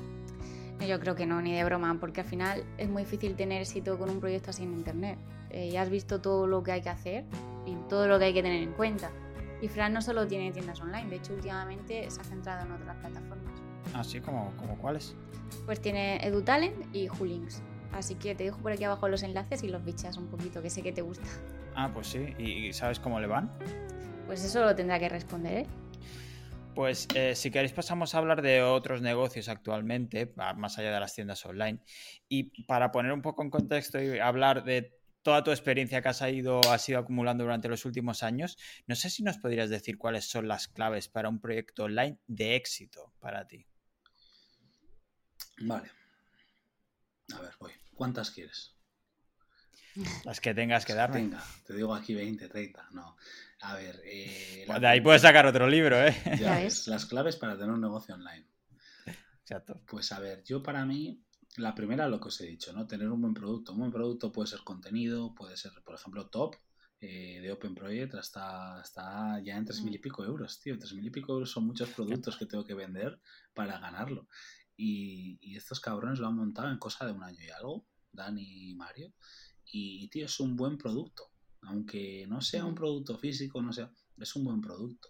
[0.79, 3.63] No, Yo creo que no, ni de broma, porque al final es muy difícil tener
[3.63, 5.19] éxito con un proyecto así en internet.
[5.51, 7.25] eh, ya has visto todo lo que hay que hacer
[7.67, 9.11] y todo lo que hay que tener en cuenta.
[9.61, 12.97] Y Fran no solo tiene tiendas online, de hecho últimamente se ha centrado en otras
[12.97, 13.61] plataformas.
[13.95, 15.17] Así como, como cuáles.
[15.67, 17.63] Pues tiene EduTalent y Hulinks.
[17.93, 20.71] Así que te dejo por aquí abajo los enlaces y los bichas un poquito, que
[20.71, 21.27] sé que te gusta.
[21.75, 22.35] Ah, pues sí.
[22.39, 23.51] ¿Y sabes cómo le van?
[24.27, 25.67] Pues eso lo tendrá que responder él.
[26.75, 31.15] Pues eh, si queréis pasamos a hablar de otros negocios actualmente, más allá de las
[31.15, 31.81] tiendas online.
[32.29, 36.23] Y para poner un poco en contexto y hablar de toda tu experiencia que has
[36.23, 38.57] ido, has ido acumulando durante los últimos años,
[38.87, 42.57] no sé si nos podrías decir cuáles son las claves para un proyecto online de
[42.57, 43.67] éxito para ti.
[45.61, 45.91] Vale.
[47.35, 47.73] A ver, voy.
[47.95, 48.75] ¿Cuántas quieres?
[50.25, 51.17] Las que tengas que darme.
[51.21, 52.89] Venga, te digo aquí 20, 30.
[52.93, 53.17] No.
[53.61, 54.01] A ver.
[54.05, 56.15] Eh, de ahí puedes sacar otro libro, ¿eh?
[56.39, 58.47] Ya las claves para tener un negocio online.
[59.41, 59.81] Exacto.
[59.87, 61.25] Pues a ver, yo para mí,
[61.59, 62.87] la primera, lo que os he dicho, ¿no?
[62.87, 63.73] Tener un buen producto.
[63.73, 66.57] Un buen producto puede ser contenido, puede ser, por ejemplo, top.
[67.01, 70.03] Eh, de Open Project hasta, hasta ya en tres mil y mm.
[70.03, 70.77] pico euros, tío.
[70.77, 73.21] Tres mil y pico euros son muchos productos que tengo que vender
[73.55, 74.27] para ganarlo.
[74.77, 78.71] Y, y estos cabrones lo han montado en cosa de un año y algo, Dani
[78.71, 79.13] y Mario.
[79.65, 81.31] Y, tío, es un buen producto
[81.63, 85.09] aunque no sea un producto físico, no sea, es un buen producto.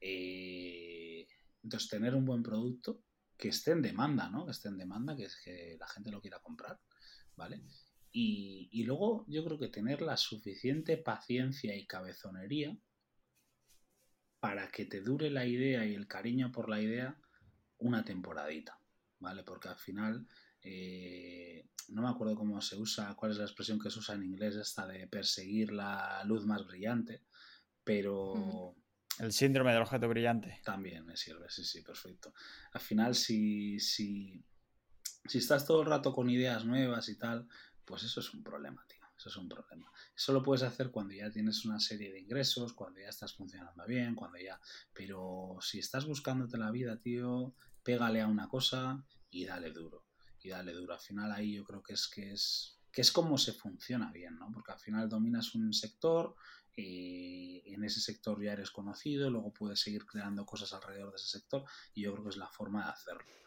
[0.00, 1.26] Eh,
[1.62, 3.02] entonces, tener un buen producto
[3.40, 4.44] que esté en demanda, ¿no?
[4.44, 6.78] Que esté en demanda, que es que la gente lo quiera comprar,
[7.36, 7.62] ¿vale?
[8.12, 12.76] Y, y luego yo creo que tener la suficiente paciencia y cabezonería
[14.40, 17.16] para que te dure la idea y el cariño por la idea
[17.78, 18.78] una temporadita,
[19.18, 19.42] ¿vale?
[19.42, 20.26] Porque al final
[20.62, 24.24] eh, no me acuerdo cómo se usa, cuál es la expresión que se usa en
[24.24, 27.22] inglés, esta de perseguir la luz más brillante,
[27.84, 28.74] pero...
[29.20, 30.60] El síndrome del objeto brillante.
[30.64, 32.32] También me sirve, sí, sí, perfecto.
[32.72, 34.42] Al final, si, si,
[35.26, 37.46] si estás todo el rato con ideas nuevas y tal,
[37.84, 38.98] pues eso es un problema, tío.
[39.14, 39.92] Eso es un problema.
[40.16, 43.84] Eso lo puedes hacer cuando ya tienes una serie de ingresos, cuando ya estás funcionando
[43.84, 44.58] bien, cuando ya...
[44.94, 50.06] Pero si estás buscándote la vida, tío, pégale a una cosa y dale duro
[50.42, 50.94] y dale duro.
[50.94, 54.36] Al final ahí yo creo que es que es que es como se funciona bien,
[54.36, 54.50] ¿no?
[54.52, 56.34] Porque al final dominas un sector
[56.76, 61.38] y en ese sector ya eres conocido, luego puedes seguir creando cosas alrededor de ese
[61.38, 61.64] sector
[61.94, 63.40] y yo creo que es la forma de hacerlo.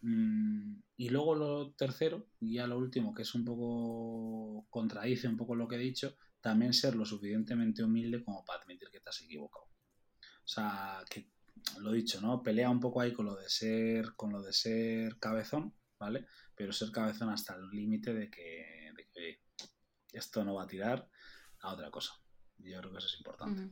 [0.00, 5.36] Mm, y luego lo tercero, y ya lo último, que es un poco contradice un
[5.36, 9.10] poco lo que he dicho, también ser lo suficientemente humilde como para admitir que te
[9.10, 9.64] has equivocado.
[9.64, 11.30] O sea, que
[11.80, 12.42] lo dicho, ¿no?
[12.42, 16.26] Pelea un poco ahí con lo de ser, con lo de ser cabezón, ¿vale?
[16.54, 18.78] Pero ser cabezón hasta el límite de que,
[20.12, 21.06] esto no va a tirar
[21.60, 22.12] a otra cosa.
[22.58, 23.70] Yo creo que eso es importante.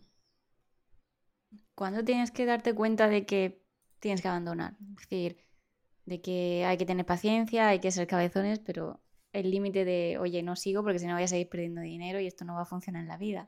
[1.74, 3.62] ¿Cuándo tienes que darte cuenta de que
[4.00, 4.76] tienes que abandonar?
[4.80, 5.36] Es decir,
[6.04, 9.00] de que hay que tener paciencia, hay que ser cabezones, pero
[9.32, 12.26] el límite de, oye, no sigo porque si no voy a seguir perdiendo dinero y
[12.26, 13.46] esto no va a funcionar en la vida.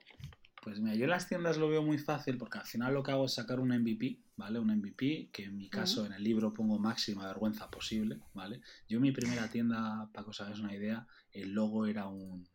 [0.63, 3.13] Pues mira, yo en las tiendas lo veo muy fácil porque al final lo que
[3.13, 4.59] hago es sacar un MVP, ¿vale?
[4.59, 8.61] Un MVP, que en mi caso en el libro pongo máxima vergüenza posible, ¿vale?
[8.89, 12.47] Yo mi primera tienda, para que os hagáis una idea, el logo era un,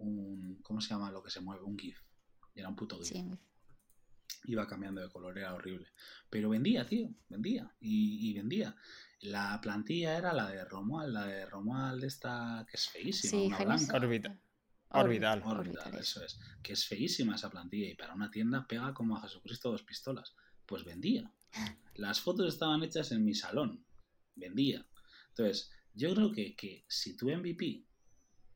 [0.00, 1.62] un ¿cómo se llama lo que se mueve?
[1.64, 1.98] Un GIF.
[2.54, 3.24] Era un puto GIF.
[4.44, 5.88] Iba cambiando de color, era horrible.
[6.28, 7.74] Pero vendía, tío, vendía.
[7.80, 8.76] Y, vendía.
[9.20, 13.96] La plantilla era la de Romuald, la de Romuald esta que es feísima, una blanca.
[13.96, 14.40] Orbital.
[15.44, 16.38] Orbital, eso es.
[16.62, 20.34] Que es feísima esa plantilla y para una tienda pega como a Jesucristo dos pistolas.
[20.64, 21.30] Pues vendía.
[21.94, 23.84] Las fotos estaban hechas en mi salón.
[24.34, 24.86] Vendía.
[25.28, 27.84] Entonces, yo creo que, que si tu MVP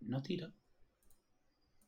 [0.01, 0.53] no tira,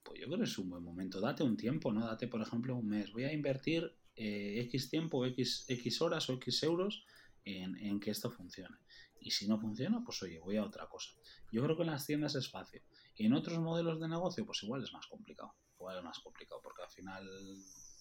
[0.07, 1.21] pues yo creo que es un buen momento.
[1.21, 2.07] Date un tiempo, ¿no?
[2.07, 3.13] Date, por ejemplo, un mes.
[3.13, 7.05] Voy a invertir eh, X tiempo, X, X horas o X euros
[7.45, 8.77] en, en que esto funcione.
[9.21, 11.11] Y si no funciona, pues oye, voy a otra cosa.
[11.51, 12.83] Yo creo que en las tiendas es fácil.
[13.17, 15.55] En otros modelos de negocio, pues igual es más complicado.
[15.75, 17.29] Igual es más complicado, porque al final,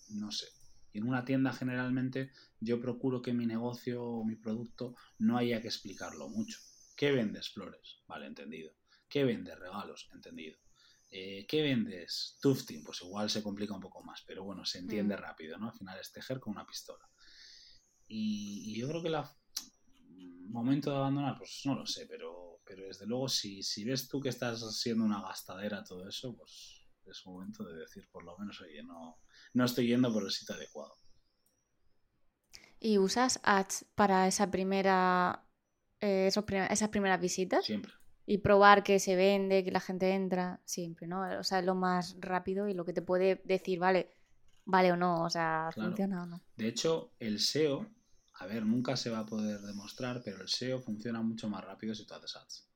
[0.10, 0.48] no sé.
[0.94, 5.68] En una tienda generalmente yo procuro que mi negocio o mi producto no haya que
[5.68, 6.60] explicarlo mucho.
[6.96, 7.50] ¿Qué vendes?
[7.50, 8.04] Flores.
[8.08, 8.72] Vale, entendido.
[9.10, 9.60] ¿Qué vendes?
[9.60, 10.10] Regalos.
[10.14, 10.58] Entendido.
[11.10, 12.38] Eh, ¿Qué vendes?
[12.42, 12.84] Tufting.
[12.84, 15.20] Pues igual se complica un poco más, pero bueno, se entiende mm.
[15.20, 15.70] rápido, ¿no?
[15.70, 17.08] Al final es tejer con una pistola.
[18.08, 19.36] Y, yo creo que la
[20.48, 24.20] momento de abandonar, pues no lo sé, pero pero desde luego, si, si ves tú
[24.20, 28.60] que estás siendo una gastadera todo eso, pues es momento de decir, por lo menos,
[28.62, 29.22] oye, no,
[29.54, 30.98] no estoy yendo por el sitio adecuado.
[32.80, 35.48] ¿Y usas ads para esa primera,
[36.02, 37.66] eh, esas primeras visitas?
[37.66, 37.94] Siempre.
[38.26, 41.22] Y probar que se vende, que la gente entra, siempre, ¿no?
[41.40, 44.16] O sea, es lo más rápido y lo que te puede decir, vale,
[44.66, 46.42] vale o no, o sea, funciona o no.
[46.56, 47.88] De hecho, el SEO
[48.38, 51.96] a ver, nunca se va a poder demostrar, pero el SEO funciona mucho más rápido
[51.96, 52.70] si tú haces ads.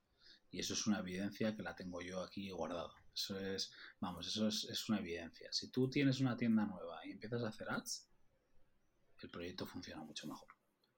[0.51, 2.91] Y eso es una evidencia que la tengo yo aquí guardada.
[3.13, 5.51] Eso es, vamos, eso es, una evidencia.
[5.51, 8.09] Si tú tienes una tienda nueva y empiezas a hacer ads,
[9.21, 10.47] el proyecto funciona mucho mejor.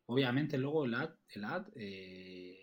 [0.06, 2.61] Obviamente luego el ad, el ad eh,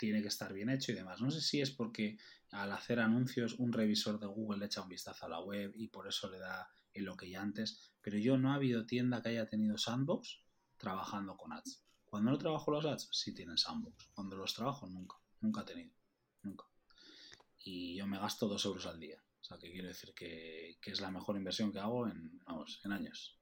[0.00, 1.20] tiene que estar bien hecho y demás.
[1.20, 2.16] No sé si es porque
[2.50, 5.88] al hacer anuncios un revisor de Google le echa un vistazo a la web y
[5.88, 9.46] por eso le da el lo antes, pero yo no ha habido tienda que haya
[9.46, 10.42] tenido sandbox
[10.78, 11.84] trabajando con ads.
[12.06, 14.08] Cuando no trabajo los ads, sí tienen sandbox.
[14.14, 15.16] Cuando los trabajo, nunca.
[15.42, 15.94] Nunca he tenido.
[16.42, 16.64] Nunca.
[17.58, 19.22] Y yo me gasto dos euros al día.
[19.40, 22.92] O sea, que quiero decir que, es la mejor inversión que hago en, vamos, en
[22.92, 23.38] años.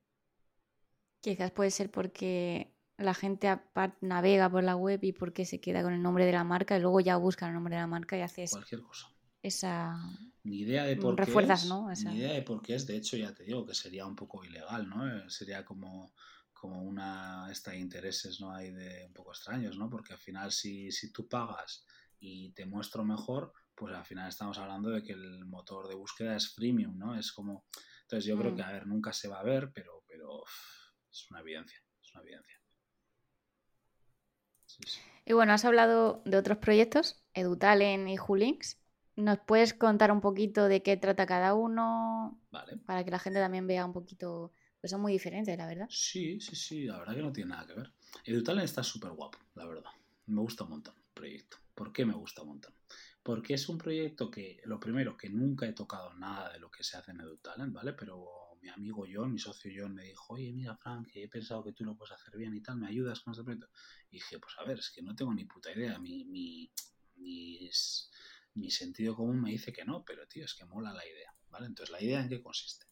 [1.20, 3.60] Quizás puede ser porque la gente
[4.00, 6.80] navega por la web y porque se queda con el nombre de la marca y
[6.80, 9.08] luego ya busca el nombre de la marca y haces cualquier cosa.
[9.40, 9.96] Esa
[10.42, 11.88] ni idea de por qué es, ¿no?
[11.88, 14.44] Ni idea de por qué es, de hecho ya te digo que sería un poco
[14.44, 15.08] ilegal, ¿no?
[15.08, 16.12] Eh, sería como
[16.52, 19.88] como una esta intereses no hay de un poco extraños, ¿no?
[19.88, 21.86] Porque al final si, si tú pagas
[22.18, 26.34] y te muestro mejor, pues al final estamos hablando de que el motor de búsqueda
[26.34, 27.16] es freemium, ¿no?
[27.16, 27.66] Es como
[28.02, 28.66] entonces yo creo que mm.
[28.66, 30.42] a ver, nunca se va a ver, pero pero
[31.12, 32.57] es una evidencia, es una evidencia.
[35.24, 38.78] Y bueno, has hablado de otros proyectos, EduTalent y Julinks.
[39.16, 42.40] ¿Nos puedes contar un poquito de qué trata cada uno?
[42.50, 42.76] Vale.
[42.86, 45.86] Para que la gente también vea un poquito pues son muy diferentes, la verdad.
[45.90, 47.92] Sí, sí, sí, la verdad que no tiene nada que ver.
[48.24, 49.90] EduTalent está súper guapo, la verdad.
[50.26, 51.56] Me gusta un montón el proyecto.
[51.74, 52.74] ¿Por qué me gusta un montón?
[53.22, 56.84] Porque es un proyecto que, lo primero, que nunca he tocado nada de lo que
[56.84, 57.92] se hace en EduTalent, ¿vale?
[57.92, 61.72] Pero mi amigo John, mi socio John, me dijo, oye, mira, Frank, he pensado que
[61.72, 63.68] tú lo puedes hacer bien y tal, ¿me ayudas con este proyecto?
[64.10, 65.98] Y dije, pues a ver, es que no tengo ni puta idea.
[65.98, 66.70] Mi, mi,
[67.16, 67.70] mi,
[68.54, 71.66] mi sentido común me dice que no, pero tío, es que mola la idea, ¿vale?
[71.66, 72.86] Entonces, ¿la idea en qué consiste?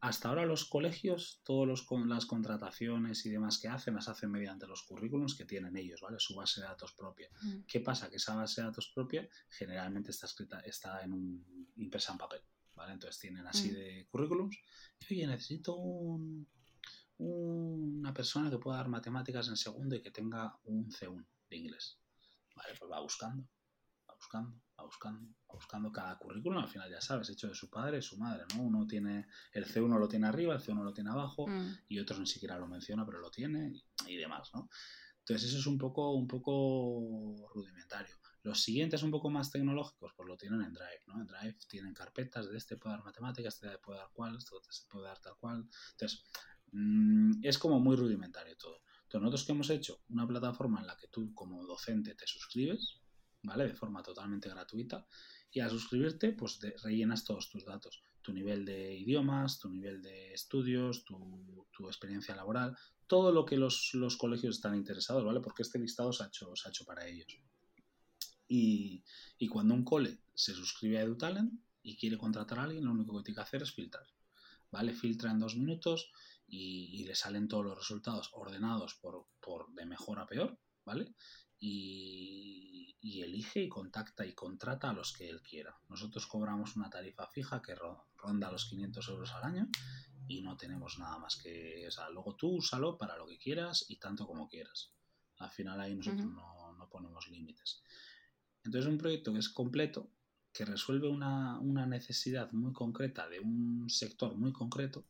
[0.00, 1.68] Hasta ahora los colegios, todas
[2.06, 6.16] las contrataciones y demás que hacen, las hacen mediante los currículums que tienen ellos, ¿vale?
[6.18, 7.30] Su base de datos propia.
[7.40, 7.60] Mm.
[7.68, 8.10] ¿Qué pasa?
[8.10, 12.40] Que esa base de datos propia generalmente está escrita, está en un, impresa en papel,
[12.82, 12.94] ¿vale?
[12.94, 13.74] Entonces tienen así mm.
[13.74, 14.58] de currículums.
[15.00, 15.76] Y, oye, necesito
[17.18, 22.00] una persona que pueda dar matemáticas en segundo y que tenga un C1 de inglés.
[22.56, 23.48] Vale, pues va buscando,
[24.08, 28.02] va buscando, buscando, buscando cada currículum, al final ya sabes, hecho de su padre y
[28.02, 28.62] su madre, ¿no?
[28.62, 31.76] Uno tiene, el C1 lo tiene arriba, el C1 lo tiene abajo, mm.
[31.88, 33.72] y otros ni siquiera lo menciona, pero lo tiene,
[34.06, 34.68] y, demás, ¿no?
[35.20, 38.16] Entonces eso es un poco, un poco rudimentario.
[38.42, 41.20] Los siguientes un poco más tecnológicos, pues lo tienen en Drive, ¿no?
[41.20, 44.50] En Drive tienen carpetas de este puede dar matemáticas, este puede dar cual, este
[44.90, 45.68] puede dar tal cual.
[45.92, 46.24] Entonces,
[46.72, 48.82] mm, es como muy rudimentario todo.
[49.02, 53.02] Entonces, nosotros que hemos hecho una plataforma en la que tú como docente te suscribes,
[53.42, 53.66] ¿vale?
[53.68, 55.06] De forma totalmente gratuita.
[55.50, 58.02] Y al suscribirte, pues rellenas todos tus datos.
[58.22, 62.76] Tu nivel de idiomas, tu nivel de estudios, tu, experiencia laboral,
[63.06, 65.40] todo lo que los, colegios están interesados, ¿vale?
[65.40, 67.26] Porque este listado se ha hecho, se ha hecho para ellos.
[68.54, 73.16] Y, cuando un cole se suscribe a EduTalent y quiere contratar a alguien, lo único
[73.16, 74.06] que tiene que hacer es filtrar.
[74.70, 74.94] ¿Vale?
[74.94, 76.10] Filtra en dos minutos
[76.46, 81.14] y, le salen todos los resultados ordenados por, por de mejor a peor, ¿vale?
[81.64, 85.76] y, elige y contacta y contrata a los que él quiera.
[85.88, 87.76] Nosotros cobramos una tarifa fija que
[88.16, 89.68] ronda los 500 euros al año
[90.26, 91.86] y no tenemos nada más que...
[91.86, 94.92] O sea, luego tú úsalo para lo que quieras y tanto como quieras.
[95.38, 97.82] Al final ahí nosotros no, no, ponemos límites.
[98.64, 100.10] Entonces un proyecto que es completo,
[100.52, 105.06] que resuelve una, una necesidad muy concreta de un sector muy concreto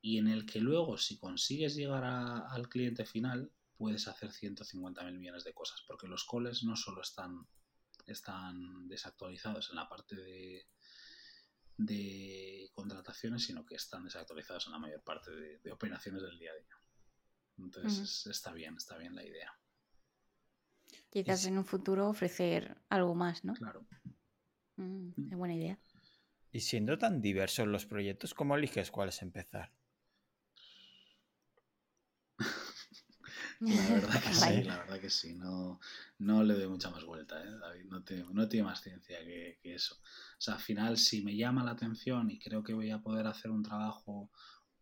[0.00, 5.44] y en el que luego si consigues llegar al cliente final puedes hacer 150.000 millones
[5.44, 7.46] de cosas, porque los coles no solo están,
[8.06, 10.66] están desactualizados en la parte de,
[11.78, 16.56] de contrataciones, sino que están desactualizados en la mayor parte de, operaciones del día a
[16.56, 16.76] día.
[17.56, 19.56] Entonces está bien, está bien la idea.
[21.10, 23.54] Quizás en un futuro ofrecer algo más, ¿no?
[23.54, 23.86] Claro.
[24.76, 25.78] Mm, es buena idea.
[26.52, 29.72] Y siendo tan diversos los proyectos, ¿cómo eliges cuáles empezar?
[33.60, 35.34] La verdad que sí, la verdad que sí.
[35.34, 35.80] No,
[36.18, 37.84] no le doy mucha más vuelta, ¿eh, David.
[37.86, 39.96] No, no tiene más ciencia que, eso.
[39.96, 43.26] O sea, al final, si me llama la atención y creo que voy a poder
[43.26, 44.30] hacer un trabajo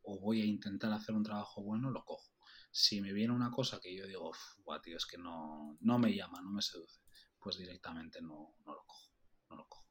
[0.02, 2.35] o voy a intentar hacer un trabajo bueno, lo cojo.
[2.78, 6.14] Si me viene una cosa que yo digo, guau, tío, es que no, no me
[6.14, 7.00] llama, no me seduce,
[7.38, 9.14] pues directamente no, no lo cojo.
[9.48, 9.88] No lo cojo.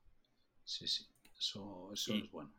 [0.63, 1.03] Sí, sí.
[1.36, 2.53] Eso, eso es bueno.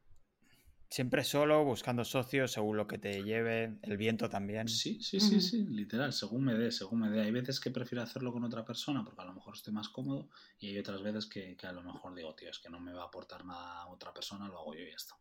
[0.91, 4.67] Siempre solo, buscando socios, según lo que te lleve, el viento también.
[4.67, 7.21] Sí, sí, sí, sí, literal, según me dé, según me dé.
[7.21, 10.29] Hay veces que prefiero hacerlo con otra persona porque a lo mejor estoy más cómodo
[10.59, 13.03] y hay otras veces que, a lo mejor digo, tío, es que no me va
[13.03, 15.15] a aportar nada a otra persona, lo hago yo y ya está.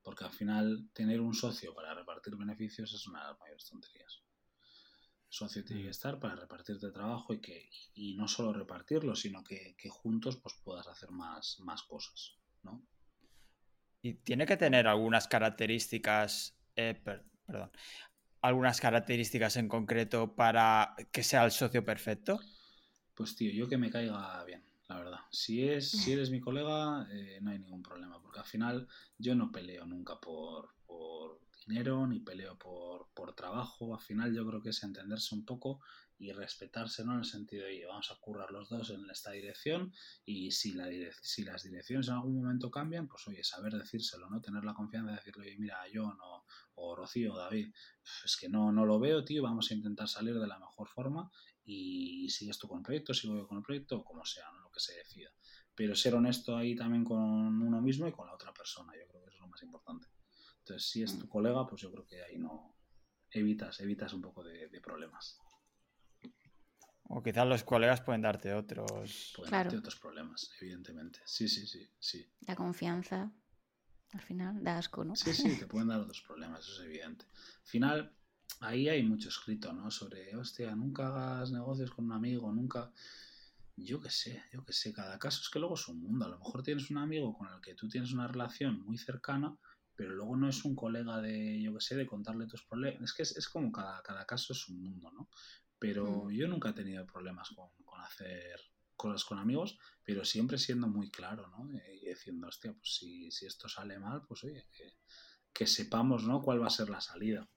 [0.00, 4.23] Porque al final tener un socio para repartir beneficios es una de las mayores tonterías.
[5.34, 5.90] Socio tiene que mm.
[5.90, 10.54] estar para repartirte trabajo y que y no solo repartirlo, sino que, que juntos pues
[10.62, 12.36] puedas hacer más, más cosas.
[12.62, 12.86] ¿no?
[14.00, 16.94] Y tiene que tener algunas características, eh,
[17.46, 17.70] perdón,
[18.42, 22.38] algunas características en concreto para que sea el socio perfecto.
[23.14, 25.20] Pues tío, yo que me caiga bien, la verdad.
[25.30, 28.86] Si, es, si eres mi colega, eh, no hay ningún problema, porque al final
[29.18, 33.94] yo no peleo nunca por, por dinero ni peleo por, por, trabajo.
[33.94, 35.80] Al final yo creo que es entenderse un poco
[36.18, 37.12] y respetarse, ¿no?
[37.12, 39.92] En el sentido de, vamos a currar los dos en esta dirección
[40.24, 40.88] y si, la
[41.20, 44.40] si las direcciones en algún momento cambian, pues oye, saber decírselo, ¿no?
[44.40, 46.44] Tener la confianza de decirle, oye, mira, yo no,
[46.76, 47.72] o Rocío, o David,
[48.24, 51.30] es que no, no lo veo, tío, vamos a intentar salir de la mejor forma
[51.64, 54.60] y sigues tú con el proyecto, sigo yo con el proyecto, o como sea, ¿no?
[54.60, 55.30] lo que se decida.
[55.74, 59.22] Pero ser honesto ahí también con uno mismo y con la otra persona, yo creo
[59.22, 60.06] que eso es lo más importante.
[60.64, 61.28] Entonces, si es tu mm.
[61.28, 62.74] colega, pues yo creo que ahí no
[63.30, 65.38] evitas, evitas un poco de, problemas.
[67.02, 69.34] O quizás los colegas pueden darte otros.
[69.36, 71.20] Pueden darte otros problemas, evidentemente.
[71.26, 72.26] Sí, sí, sí, sí.
[72.46, 73.30] La confianza,
[74.12, 75.14] al final, da asco, ¿no?
[75.14, 77.26] Sí, sí, te pueden dar otros problemas, eso es evidente.
[77.26, 78.16] Al final,
[78.60, 79.90] ahí hay mucho escrito, ¿no?
[79.90, 82.90] Sobre, hostia, nunca hagas negocios con un amigo, nunca...
[83.76, 86.26] Yo qué sé, yo qué sé, cada caso es que luego es un mundo.
[86.26, 89.58] A lo mejor tienes un amigo con el que tú tienes una relación muy cercana,
[89.94, 93.02] pero luego no es un colega de, yo qué sé, de contarle tus problemas.
[93.02, 95.28] Es que es, como cada, cada, caso es un mundo, ¿no?
[95.78, 96.30] Pero mm.
[96.30, 98.60] yo nunca he tenido problemas con, con, hacer
[98.96, 101.68] cosas con amigos, pero siempre siendo muy claro, ¿no?
[101.92, 104.98] Y diciendo, hostia, pues si, si esto sale mal, pues oye, que,
[105.52, 106.42] que sepamos, ¿no?
[106.42, 107.48] Cuál va a ser la salida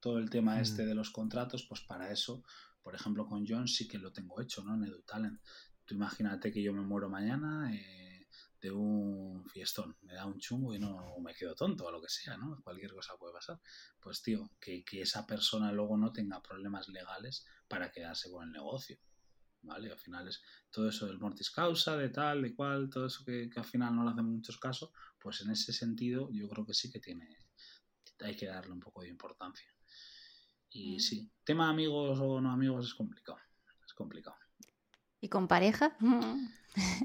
[0.00, 2.42] todo el tema este de los contratos, pues para eso,
[2.82, 4.74] por ejemplo, con John sí que lo tengo hecho, ¿no?
[4.74, 5.40] En EduTalent.
[5.84, 8.09] Tú imagínate que yo me muero mañana eh,
[8.60, 12.08] de un fiestón, me da un chungo y no me quedo tonto o lo que
[12.08, 12.60] sea, ¿no?
[12.62, 13.60] Cualquier cosa puede pasar.
[13.98, 18.98] Pues tío, que, esa persona luego no tenga problemas legales para quedarse con el negocio.
[19.62, 19.90] ¿Vale?
[19.90, 23.50] Al final es todo eso del mortis causa, de tal, de cual, todo eso que,
[23.50, 26.72] que al final no le hacen muchos casos, pues en ese sentido yo creo que
[26.72, 27.36] sí que tiene,
[28.20, 29.70] hay que darle un poco de importancia.
[30.70, 31.00] Y mm.
[31.00, 33.38] sí, tema amigos o no amigos es complicado.
[33.84, 34.36] Es complicado.
[35.20, 35.96] ¿Y con pareja?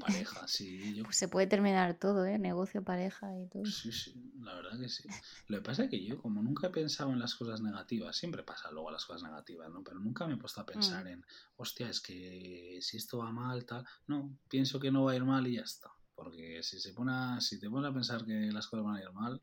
[0.00, 1.00] pareja, sí.
[1.04, 2.38] Pues se puede terminar todo, ¿eh?
[2.38, 3.64] Negocio, pareja y todo.
[3.66, 5.08] Sí, sí, la verdad que sí.
[5.48, 8.42] Lo que pasa es que yo, como nunca he pensado en las cosas negativas, siempre
[8.42, 9.82] pasa luego las cosas negativas, ¿no?
[9.82, 11.08] Pero nunca me he puesto a pensar mm.
[11.08, 13.84] en, hostia, es que si esto va mal, tal.
[14.06, 15.90] No, pienso que no va a ir mal y ya está.
[16.14, 19.12] Porque si se pone si te pones a pensar que las cosas van a ir
[19.12, 19.42] mal,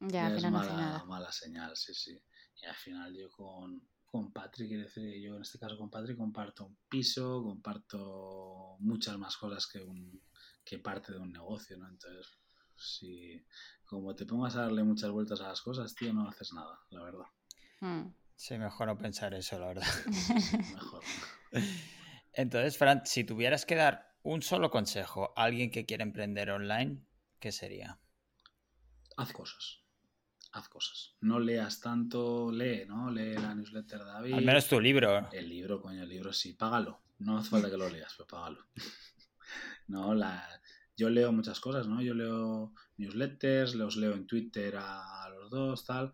[0.00, 2.22] ya, es mala, mala señal, sí, sí.
[2.62, 6.16] Y al final yo con, con Patrick, quiero decir, yo en este caso con Patrick
[6.16, 10.20] comparto un piso, comparto muchas más cosas que, un,
[10.64, 11.88] que parte de un negocio, ¿no?
[11.88, 12.38] Entonces,
[12.76, 13.44] si
[13.84, 17.02] como te pongas a darle muchas vueltas a las cosas, tío, no haces nada, la
[17.02, 17.26] verdad.
[17.80, 18.12] Hmm.
[18.34, 19.86] Sí, mejor no pensar eso, la verdad.
[20.74, 21.02] mejor.
[22.32, 27.04] Entonces, Fran, si tuvieras que dar un solo consejo a alguien que quiere emprender online,
[27.38, 28.00] ¿qué sería?
[29.16, 29.80] Haz cosas
[30.52, 31.16] haz cosas.
[31.20, 33.10] No leas tanto, lee, ¿no?
[33.10, 34.34] Lee la newsletter de David.
[34.34, 35.28] Al menos tu libro.
[35.32, 37.00] El libro, coño, el libro sí, págalo.
[37.18, 38.66] No hace falta que lo leas, pero págalo.
[39.88, 40.46] no, la...
[40.96, 42.02] yo leo muchas cosas, ¿no?
[42.02, 46.12] Yo leo newsletters, los leo en Twitter a, los dos, tal.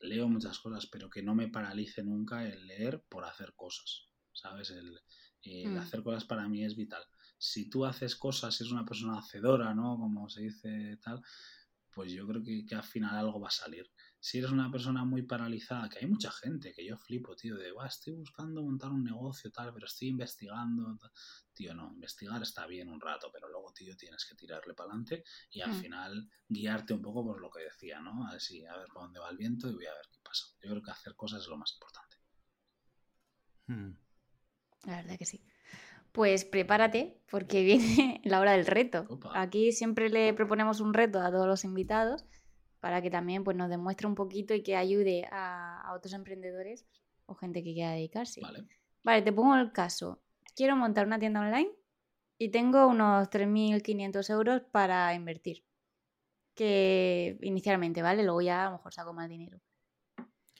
[0.00, 4.70] Leo muchas cosas, pero que no me paralice nunca el leer por hacer cosas, ¿sabes?
[4.70, 5.00] El,
[5.42, 5.78] el mm.
[5.78, 7.02] hacer cosas para mí es vital.
[7.38, 9.98] Si tú haces cosas, si eres una persona hacedora, ¿no?
[9.98, 11.22] Como se dice tal,
[11.94, 13.90] pues yo creo que, al final algo va a salir.
[14.18, 17.72] Si eres una persona muy paralizada, que hay mucha gente que yo flipo, tío, de,
[17.72, 20.98] va, estoy buscando montar un negocio, tal, pero estoy investigando.
[21.52, 25.24] Tío, no, investigar está bien un rato, pero luego, tío, tienes que tirarle para adelante
[25.50, 25.80] y al hmm.
[25.80, 28.26] final guiarte un poco por lo que decía, ¿no?
[28.26, 30.18] A ver, si, a ver por dónde va el viento y voy a ver qué
[30.22, 30.46] pasa.
[30.62, 32.16] Yo creo que hacer cosas es lo más importante.
[33.66, 33.96] Hmm.
[34.84, 35.44] La verdad que sí.
[36.14, 39.04] Pues prepárate porque viene la hora del reto.
[39.34, 42.24] Aquí siempre le proponemos un reto a todos los invitados
[42.78, 46.86] para que también pues, nos demuestre un poquito y que ayude a, otros emprendedores
[47.26, 48.40] o gente que quiera dedicarse.
[48.40, 48.64] Vale.
[49.02, 50.22] vale, te pongo el caso.
[50.54, 51.72] Quiero montar una tienda online
[52.38, 55.64] y tengo unos 3.500 euros para invertir.
[56.54, 58.22] Que inicialmente, ¿vale?
[58.22, 59.58] Luego ya a lo mejor saco más dinero.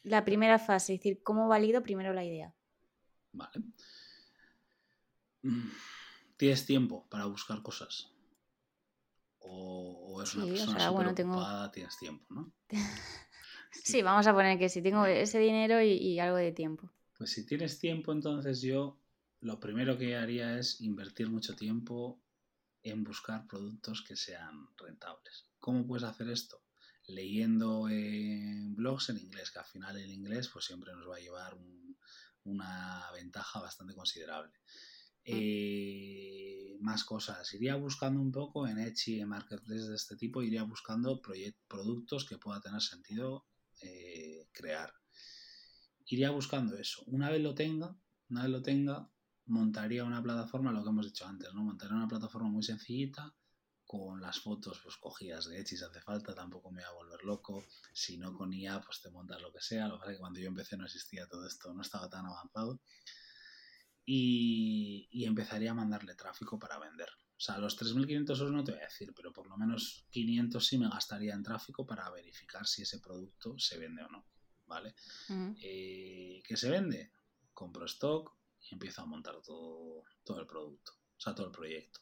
[0.03, 2.53] La primera fase, es decir, ¿cómo valido primero la idea?
[3.31, 3.63] Vale.
[5.45, 5.71] Mm,
[6.39, 8.11] tienes tiempo para buscar cosas.
[9.41, 11.15] O, es una persona bueno,
[11.71, 12.51] tienes tiempo, ¿no?
[13.71, 16.91] sí, vamos a poner que si tengo ese dinero y, algo de tiempo.
[17.19, 18.99] Pues si tienes tiempo, entonces yo
[19.41, 22.23] lo primero que haría es invertir mucho tiempo
[22.83, 25.51] en buscar productos que sean rentables.
[25.59, 26.63] ¿Cómo puedes hacer esto?
[27.07, 31.21] Leyendo en blogs en inglés, que al final el inglés pues siempre nos va a
[31.21, 31.55] llevar
[32.45, 34.55] una ventaja bastante considerable.
[35.25, 37.53] Eh, más cosas.
[37.55, 41.21] Iría buscando un poco en Etsy, en marketplaces de este tipo, iría buscando
[41.67, 43.47] productos que pueda tener sentido
[43.81, 44.93] eh, crear.
[46.07, 47.03] Iría buscando eso.
[47.07, 47.97] Una vez lo tenga,
[48.29, 49.11] una vez lo tenga,
[49.47, 51.63] montaría una plataforma, lo que hemos dicho antes, ¿no?
[51.63, 53.35] Montaría una plataforma muy sencillita
[53.87, 57.25] con las fotos pues cogidas de Etsy si hace falta, tampoco me voy a volver
[57.25, 57.65] loco.
[57.95, 59.89] Si no con IA, pues te montas lo que sea.
[59.89, 62.27] Lo que pasa es que cuando yo empecé no existía todo esto, no estaba tan
[62.27, 62.81] avanzado
[64.07, 67.09] y, empezaría a mandarle tráfico para vender.
[67.37, 70.65] O sea, los 3.500 euros no te voy a decir, pero por lo menos 500
[70.65, 74.27] sí me gastaría en tráfico para verificar si ese producto se vende o no.
[74.67, 74.95] ¿Vale?
[75.61, 77.13] Eh, ¿Qué se vende?
[77.53, 82.01] Compro stock y empiezo a montar todo, todo el producto, o sea, todo el proyecto.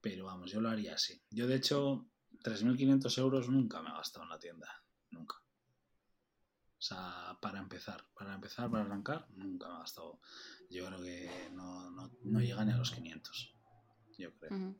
[0.00, 1.20] Pero vamos, yo lo haría así.
[1.30, 2.08] Yo, de hecho,
[2.42, 4.82] 3.500 euros nunca me he gastado en la tienda.
[5.10, 5.36] Nunca.
[6.80, 10.18] O sea, para empezar, para empezar, para arrancar, nunca me ha gastado.
[10.70, 13.54] Yo creo que no, no, no llega ni a los 500.
[14.16, 14.74] Yo creo.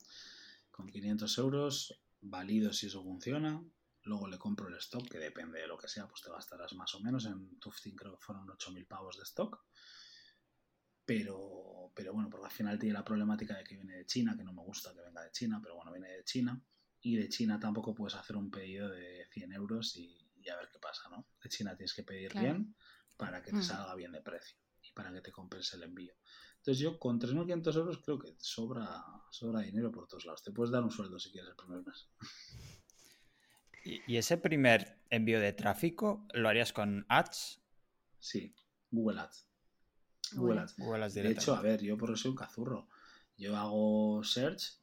[0.71, 3.63] Con 500 euros, válido si eso funciona.
[4.01, 6.95] Luego le compro el stock, que depende de lo que sea, pues te gastarás más
[6.95, 7.27] o menos.
[7.27, 9.63] En Tufting creo que fueron 8.000 pavos de stock.
[11.05, 14.43] Pero, pero bueno, porque al final tiene la problemática de que viene de China, que
[14.43, 16.59] no me gusta que venga de China, pero bueno, viene de China.
[16.99, 20.69] Y de China tampoco puedes hacer un pedido de 100 euros y y a ver
[20.71, 21.27] qué pasa, ¿no?
[21.41, 22.75] De China tienes que pedir bien
[23.17, 23.63] para que te mm.
[23.63, 26.13] salga bien de precio y para que te compense el envío.
[26.57, 30.43] Entonces yo con 3.500 euros creo que sobra, sobra dinero por todos lados.
[30.43, 32.09] Te puedes dar un sueldo si quieres el primer mes.
[33.83, 37.61] ¿Y ese primer envío de tráfico lo harías con ads?
[38.19, 38.55] Sí,
[38.91, 39.47] Google Ads.
[40.33, 40.75] Google Ads.
[40.77, 42.87] Google Ads de hecho, a ver, yo por eso soy un cazurro.
[43.37, 44.80] Yo hago search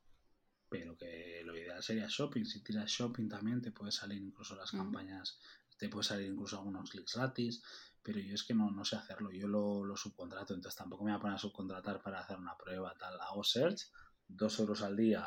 [0.69, 2.45] pero que lo ideal sería shopping.
[2.45, 4.77] Si tiras shopping también te puede salir incluso las mm.
[4.77, 5.39] campañas,
[5.79, 7.62] te puede salir incluso algunos clics gratis,
[8.03, 11.19] pero yo es que no, no sé hacerlo, yo lo, subcontrato, entonces tampoco me voy
[11.19, 13.21] a poner a subcontratar para hacer una prueba, tal.
[13.21, 13.91] Hago search,
[14.27, 15.27] dos euros al día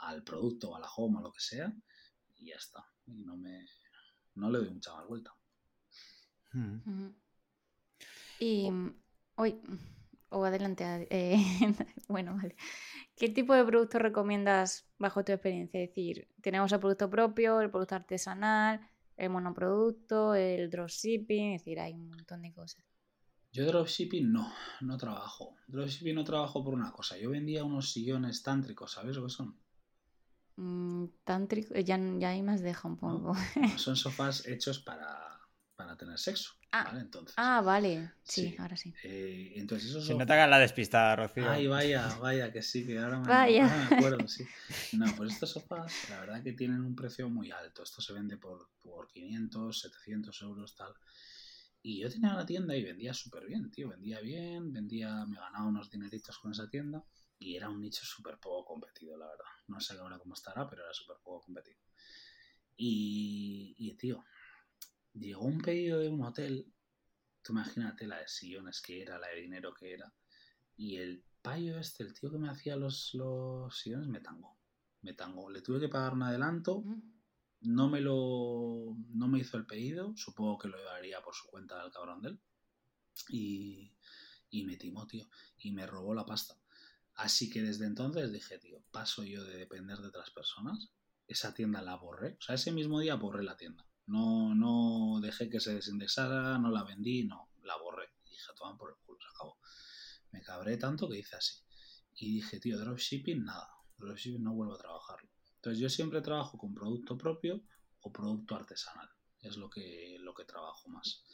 [0.00, 1.72] al producto, a la home, a lo que sea,
[2.36, 2.84] y ya está.
[3.06, 3.66] Y no me
[4.34, 5.34] no le doy mucha más vuelta.
[6.52, 7.10] Hmm.
[8.40, 8.68] Y
[9.36, 9.60] hoy,
[10.32, 11.36] o adelante, eh,
[12.08, 12.56] bueno, vale.
[13.16, 15.80] ¿Qué tipo de producto recomiendas bajo tu experiencia?
[15.80, 18.80] Es decir, tenemos el producto propio, el producto artesanal,
[19.16, 22.84] el monoproducto, el dropshipping, es decir, hay un montón de cosas.
[23.52, 25.56] Yo dropshipping no, no trabajo.
[25.66, 27.18] Dropshipping no trabajo por una cosa.
[27.18, 29.58] Yo vendía unos sillones tántricos, ¿sabes lo que son?
[30.56, 33.34] Mm, tántricos, ya, ya ahí me has dejado un poco.
[33.78, 35.38] Son sofás hechos para,
[35.84, 36.52] para tener sexo.
[36.70, 37.00] Ah, ¿vale?
[37.00, 38.12] Entonces, ah, vale.
[38.22, 38.94] Sí, ahora sí.
[39.02, 41.50] Eh, entonces eso Si no te hagan la despistada, Rocío.
[41.50, 43.88] Ay, vaya, vaya, que sí, que ahora me, vaya.
[43.90, 44.44] me acuerdo, sí.
[44.92, 47.82] No, pues estos sofás, la verdad que tienen un precio muy alto.
[47.82, 50.94] Esto se vende por, por 500, 700 euros, tal.
[51.82, 53.88] Y yo tenía una tienda y vendía súper bien, tío.
[53.88, 57.04] Vendía bien, vendía, me ganaba unos dineritos con esa tienda.
[57.38, 59.44] Y era un nicho súper poco competido, la verdad.
[59.66, 61.80] No sé ahora cómo estará, pero era súper poco competido.
[62.76, 64.24] Y, y, tío,
[65.14, 66.72] llegó un pedido de un hotel,
[67.42, 70.12] tú imagínate la de sillones que era, la de dinero que era,
[70.76, 74.58] y el payo este, el tío que me hacía los, los sillones, me tangó,
[75.02, 75.50] me tangó.
[75.50, 76.84] Le tuve que pagar un adelanto,
[77.60, 81.80] no me lo, no me hizo el pedido, supongo que lo daría por su cuenta
[81.80, 82.40] al cabrón de él,
[83.28, 83.92] y,
[84.50, 86.56] y me timó, tío, y me robó la pasta.
[87.14, 90.90] Así que desde entonces dije, tío, paso yo de depender de otras personas.
[91.26, 92.36] Esa tienda la borré.
[92.38, 93.86] O sea, ese mismo día borré la tienda.
[94.06, 98.10] No, no dejé que se desindexara, no la vendí, no, la borré.
[98.28, 99.58] dije, toman por el culo, se acabó.
[100.32, 101.60] Me cabré tanto que hice así.
[102.16, 103.68] Y dije, tío, dropshipping, nada.
[103.98, 105.28] Dropshipping no vuelvo a trabajarlo.
[105.56, 107.62] Entonces yo siempre trabajo con producto propio
[108.00, 109.08] o producto artesanal.
[109.40, 111.24] Es lo que, lo que trabajo más.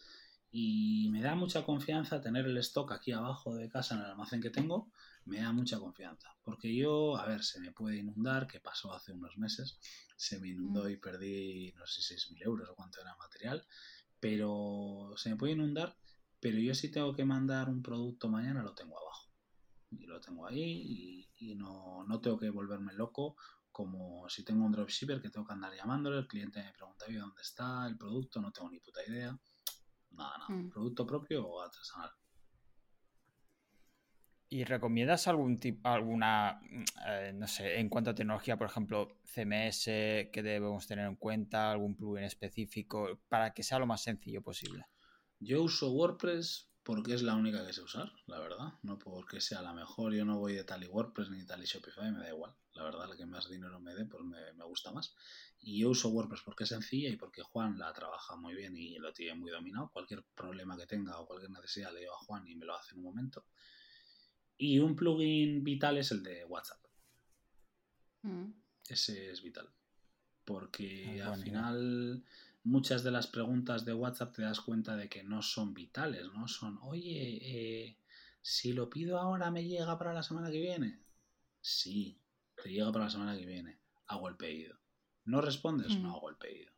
[0.51, 4.41] Y me da mucha confianza tener el stock aquí abajo de casa en el almacén
[4.41, 4.91] que tengo.
[5.29, 6.35] Me da mucha confianza.
[6.43, 9.79] Porque yo, a ver, se me puede inundar, que pasó hace unos meses
[10.19, 10.91] se me inundó mm.
[10.91, 13.65] y perdí, no sé si 6.000 euros o cuánto era material,
[14.19, 15.97] pero se me puede inundar,
[16.41, 19.29] pero yo si tengo que mandar un producto mañana lo tengo abajo.
[19.91, 23.37] Y lo tengo ahí y, no, no, tengo que volverme loco
[23.71, 27.43] como si tengo un dropshipper que tengo que andar llamándole, el cliente me pregunta, ¿dónde
[27.43, 28.41] está el producto?
[28.41, 29.39] No tengo ni puta idea.
[30.11, 30.51] Nada, nada.
[30.51, 30.71] Mm.
[30.71, 32.11] ¿Producto propio o artesanal?
[34.51, 36.61] ¿Y recomiendas algún tipo, alguna,
[37.07, 39.85] eh, no sé, en cuanto a tecnología, por ejemplo, CMS
[40.33, 44.87] que debemos tener en cuenta, algún plugin específico, para que sea lo más sencillo posible?
[45.39, 48.73] Yo uso WordPress porque es la única que sé usar, la verdad.
[48.83, 50.15] No porque sea la mejor.
[50.15, 52.55] Yo no voy de tal y WordPress ni tal y Shopify, me da igual.
[52.73, 55.15] La verdad, la que más dinero me dé, pues me, me gusta más.
[55.61, 58.97] Y yo uso WordPress porque es sencilla y porque Juan la trabaja muy bien y
[58.97, 59.91] lo tiene muy dominado.
[59.93, 62.95] Cualquier problema que tenga o cualquier necesidad le digo a Juan y me lo hace
[62.95, 63.45] en un momento.
[64.59, 66.81] Y un plugin vital es el de WhatsApp.
[68.23, 68.51] Mm.
[68.89, 69.69] Ese es vital.
[70.45, 71.43] Porque Ah, al bueno.
[71.45, 72.25] final
[72.65, 76.49] muchas de las preguntas de WhatsApp te das cuenta de que no son vitales, ¿no?
[76.49, 77.99] Son, oye, eh,
[78.43, 81.01] si lo pido ahora me llega para la semana que viene.
[81.61, 82.21] Sí,
[82.63, 83.79] te llega para la semana que viene.
[84.07, 84.77] Hago el pedido.
[85.25, 85.95] ¿No respondes?
[85.97, 86.03] Mm.
[86.03, 86.73] No hago el pedido.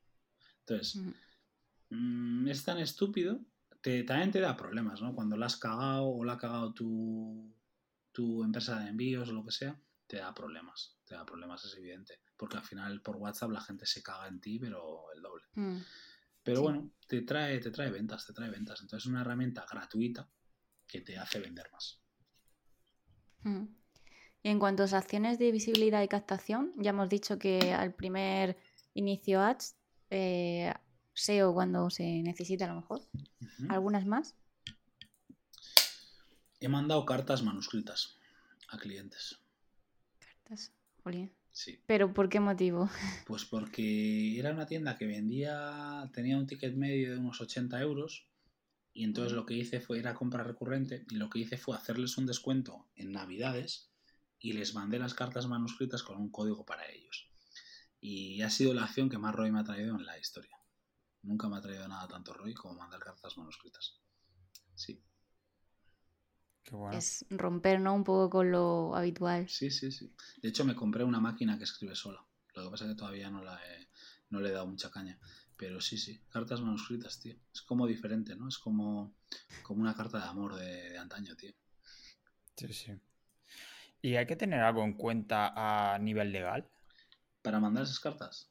[0.60, 2.44] Entonces, Mm.
[2.44, 3.40] mm, es tan estúpido,
[3.80, 5.14] te, también te da problemas, ¿no?
[5.14, 7.54] Cuando la has cagado o la ha cagado tu,
[8.20, 10.98] tu empresa de envíos o lo que sea, te da problemas.
[11.06, 12.20] Te da problemas, es evidente.
[12.36, 15.44] Porque al final por WhatsApp la gente se caga en ti, pero el doble.
[15.54, 15.78] Mm.
[16.42, 16.62] Pero Sí.
[16.62, 18.80] bueno, te trae, te trae ventas, te trae ventas.
[18.82, 20.28] Entonces es una herramienta gratuita
[20.86, 22.02] que te hace vender más.
[23.42, 23.64] Mm.
[24.42, 28.56] Y en cuanto a acciones de visibilidad y captación, ya hemos dicho que al primer
[28.94, 29.76] inicio ads,
[30.10, 30.72] eh,
[31.14, 33.00] SEO cuando se necesita a lo mejor.
[33.68, 34.34] ¿Algunas más?
[36.60, 38.18] He mandado cartas manuscritas
[38.68, 39.40] a clientes.
[40.18, 40.72] Cartas.
[41.02, 41.32] Jolín.
[41.50, 41.82] Sí.
[41.86, 42.90] ¿Pero por qué motivo?
[43.26, 48.28] Pues porque era una tienda que vendía, tenía un ticket medio de unos 80 euros
[48.92, 52.18] y entonces lo que hice fue, era compra recurrente y lo que hice fue hacerles
[52.18, 53.90] un descuento en navidades
[54.38, 57.30] y les mandé las cartas manuscritas con un código para ellos.
[58.00, 60.58] Y ha sido la acción que más ROI me ha traído en la historia.
[61.22, 64.00] Nunca me ha traído nada tanto ROI como mandar cartas manuscritas.
[64.74, 65.02] Sí,
[66.64, 66.98] Qué bueno.
[66.98, 67.94] Es romper, ¿no?
[67.94, 69.48] Un poco con lo habitual.
[69.48, 70.14] sí, sí, sí.
[70.42, 72.24] De hecho me compré una máquina que escribe sola.
[72.54, 73.88] Lo que pasa es que todavía no, la he-
[74.30, 75.18] no le he dado mucha caña.
[75.56, 77.36] Pero sí, sí, cartas manuscritas, tío.
[77.52, 78.48] Es como diferente, ¿no?
[78.48, 79.14] Es como,
[79.62, 81.52] como una carta de amor de, de antaño, tío.
[82.56, 83.00] Sí, sí.
[84.02, 85.52] ¿Y hay que tener algo en cuenta
[85.94, 86.68] a nivel legal?
[87.42, 88.50] Para mandar esas cartas.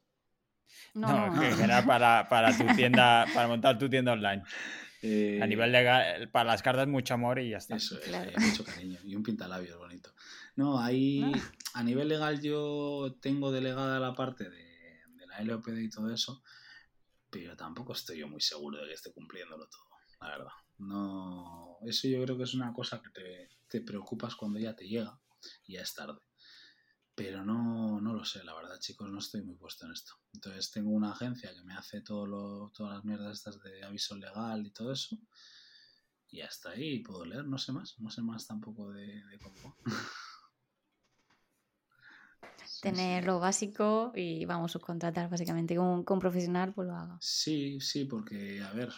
[1.02, 4.42] No, No, no, que era para, para tu tienda, para montar tu tienda online.
[5.02, 7.76] Eh, A nivel legal, para las cartas mucho amor y ya está.
[7.76, 8.30] Eso es, Claro.
[8.30, 10.12] eh, mucho cariño y un pintalabios bonito.
[10.56, 11.52] No, ahí Ah.
[11.74, 14.64] a nivel legal yo tengo delegada la parte de,
[15.16, 16.42] de la LOPD y todo eso,
[17.30, 19.88] pero tampoco estoy yo muy seguro de que esté cumpliéndolo todo,
[20.20, 20.52] la verdad.
[20.78, 24.86] No, eso yo creo que es una cosa que te, te preocupas cuando ya te
[24.86, 25.18] llega
[25.66, 26.18] y ya es tarde.
[27.22, 30.14] Pero no, no lo sé, la verdad, chicos, no estoy muy puesto en esto.
[30.32, 34.16] Entonces tengo una agencia que me hace todo lo, todas las mierdas estas de aviso
[34.16, 35.18] legal y todo eso.
[36.30, 39.76] Y hasta ahí puedo leer, no sé más, no sé más tampoco de, de cómo.
[42.80, 45.76] Tener lo básico y vamos, subcontratar básicamente.
[45.76, 47.18] Con, con un profesional, pues lo haga.
[47.20, 48.90] Sí, sí, porque, a ver,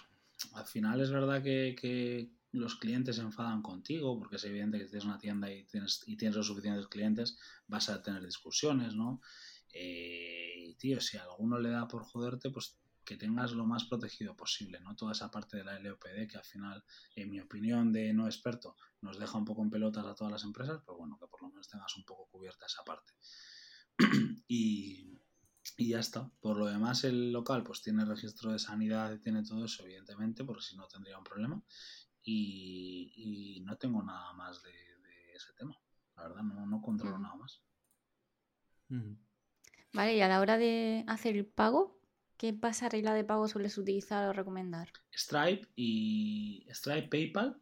[0.54, 4.84] al final es verdad que, que los clientes se enfadan contigo, porque es evidente que
[4.84, 9.20] tienes una tienda y tienes, y tienes los suficientes clientes, vas a tener discusiones, ¿no?
[9.72, 14.80] Eh, tío, si alguno le da por joderte, pues que tengas lo más protegido posible,
[14.80, 14.94] ¿no?
[14.94, 16.84] Toda esa parte de la LOPD que al final,
[17.16, 20.44] en mi opinión de no experto, nos deja un poco en pelotas a todas las
[20.44, 23.12] empresas, pues bueno, que por lo menos tengas un poco cubierta esa parte.
[24.46, 25.20] y,
[25.76, 26.30] y ya está.
[26.40, 30.44] Por lo demás, el local pues tiene registro de sanidad y tiene todo eso, evidentemente,
[30.44, 31.62] porque si no tendría un problema.
[32.24, 35.76] Y, y no tengo nada más de, de ese tema.
[36.16, 37.62] La verdad, no, no controlo nada más.
[39.94, 41.98] Vale, y a la hora de hacer el pago,
[42.36, 44.92] ¿qué pasarela de pago sueles utilizar o recomendar?
[45.12, 47.58] Stripe y Stripe PayPal.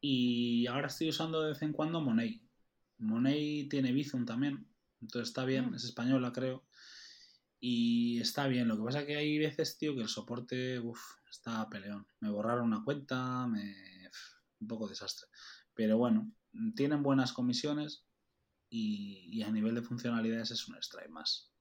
[0.00, 2.42] Y ahora estoy usando de vez en cuando Money.
[2.98, 4.66] Money tiene Bizum también.
[5.00, 5.74] Entonces está bien, Mm.
[5.74, 6.64] es española, creo.
[7.60, 8.68] Y está bien.
[8.68, 11.00] Lo que pasa que hay veces, tío, que el soporte uf,
[11.30, 12.06] está peleón.
[12.20, 14.10] Me borraron una cuenta, me...
[14.60, 15.28] un poco desastre.
[15.74, 16.32] Pero bueno,
[16.74, 18.06] tienen buenas comisiones
[18.70, 21.52] y, y a nivel de funcionalidades es un Stripe más.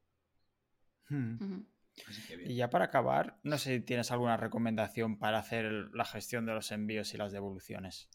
[2.07, 6.05] Así que Y ya para acabar, no sé si tienes alguna recomendación para hacer la
[6.05, 8.09] gestión de los envíos y las devoluciones.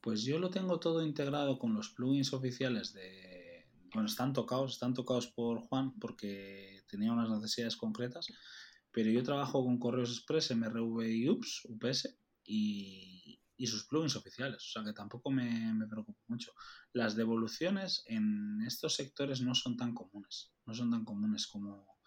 [0.00, 3.41] Pues yo lo tengo todo integrado con los plugins oficiales de...
[3.94, 8.26] Bueno, están tocados, están tocados por Juan porque tenía unas necesidades concretas,
[8.90, 14.56] pero yo trabajo con Correos Express, MRV y UPS, UPS y, y sus plugins oficiales,
[14.56, 16.52] o sea que tampoco me, me preocupo mucho.
[16.92, 21.98] Las devoluciones en estos sectores no son tan comunes, no son tan comunes como,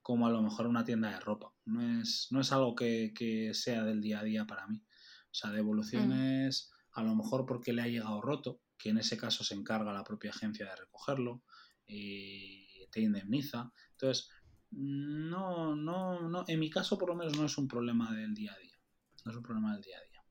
[0.00, 1.52] como a lo mejor una tienda de ropa.
[1.66, 4.82] No es, no es algo que, que sea del día a día para mí.
[5.30, 9.42] O sea, devoluciones a lo mejor porque le ha llegado roto, que en ese caso
[9.42, 11.42] se encarga la propia agencia de recogerlo,
[11.86, 13.72] y te indemniza.
[13.92, 14.28] Entonces,
[14.72, 18.52] no, no, no, en mi caso por lo menos no es un problema del día
[18.52, 18.78] a día.
[19.24, 20.22] No es un problema del día a día.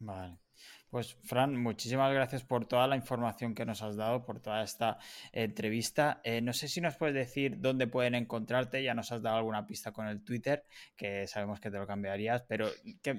[0.00, 0.38] Vale.
[0.92, 4.98] Pues Fran, muchísimas gracias por toda la información que nos has dado, por toda esta
[5.32, 6.20] entrevista.
[6.22, 9.66] Eh, no sé si nos puedes decir dónde pueden encontrarte, ya nos has dado alguna
[9.66, 12.68] pista con el Twitter, que sabemos que te lo cambiarías, pero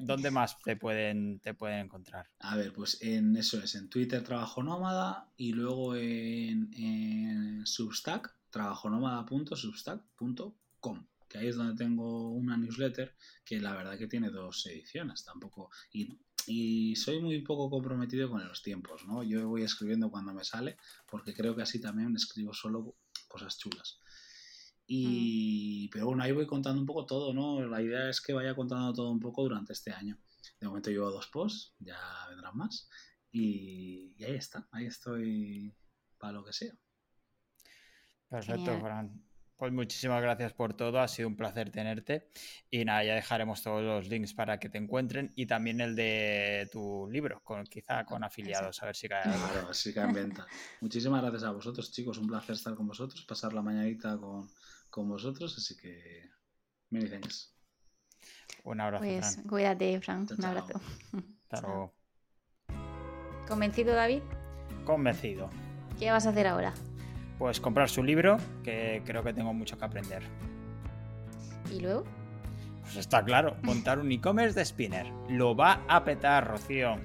[0.01, 2.29] ¿dónde más te pueden, te pueden encontrar?
[2.41, 8.35] A ver, pues en eso es, en Twitter Trabajo Nómada y luego en, en Substack,
[8.51, 15.25] trabajonómada.substack.com que ahí es donde tengo una newsletter que la verdad que tiene dos ediciones
[15.25, 19.23] tampoco y y soy muy poco comprometido con los tiempos, ¿no?
[19.23, 20.77] Yo voy escribiendo cuando me sale,
[21.09, 22.97] porque creo que así también escribo solo
[23.27, 23.99] cosas chulas.
[24.85, 27.65] Y, pero bueno, ahí voy contando un poco todo, ¿no?
[27.65, 30.17] La idea es que vaya contando todo un poco durante este año.
[30.59, 31.97] De momento llevo dos posts, ya
[32.29, 32.89] vendrán más.
[33.31, 35.73] Y, ahí está, ahí estoy
[36.17, 36.73] para lo que sea.
[38.29, 39.23] Perfecto, Fran.
[39.57, 42.27] Pues muchísimas gracias por todo, ha sido un placer tenerte.
[42.69, 46.67] Y nada, ya dejaremos todos los links para que te encuentren y también el de
[46.71, 49.23] tu libro, con, quizá con afiliados, a ver si cae.
[49.23, 50.47] Claro, si cae en venta.
[50.81, 52.17] Muchísimas gracias a vosotros, chicos.
[52.17, 54.49] Un placer estar con vosotros, pasar la mañanita con,
[54.89, 55.55] con vosotros.
[55.57, 56.29] Así que,
[56.89, 57.55] many thanks.
[58.63, 59.03] Un abrazo.
[59.03, 60.27] Pues cuídate, Fran.
[60.37, 60.81] Un abrazo.
[61.49, 61.93] Hasta luego.
[63.47, 64.21] ¿Convencido, David?
[64.85, 65.49] Convencido.
[65.99, 66.73] ¿Qué vas a hacer ahora?
[67.37, 70.23] Pues comprar su libro, que creo que tengo mucho que aprender.
[71.71, 72.03] ¿Y luego?
[72.81, 75.07] Pues está claro, montar un e-commerce de spinner.
[75.29, 76.97] Lo va a petar, Rocío.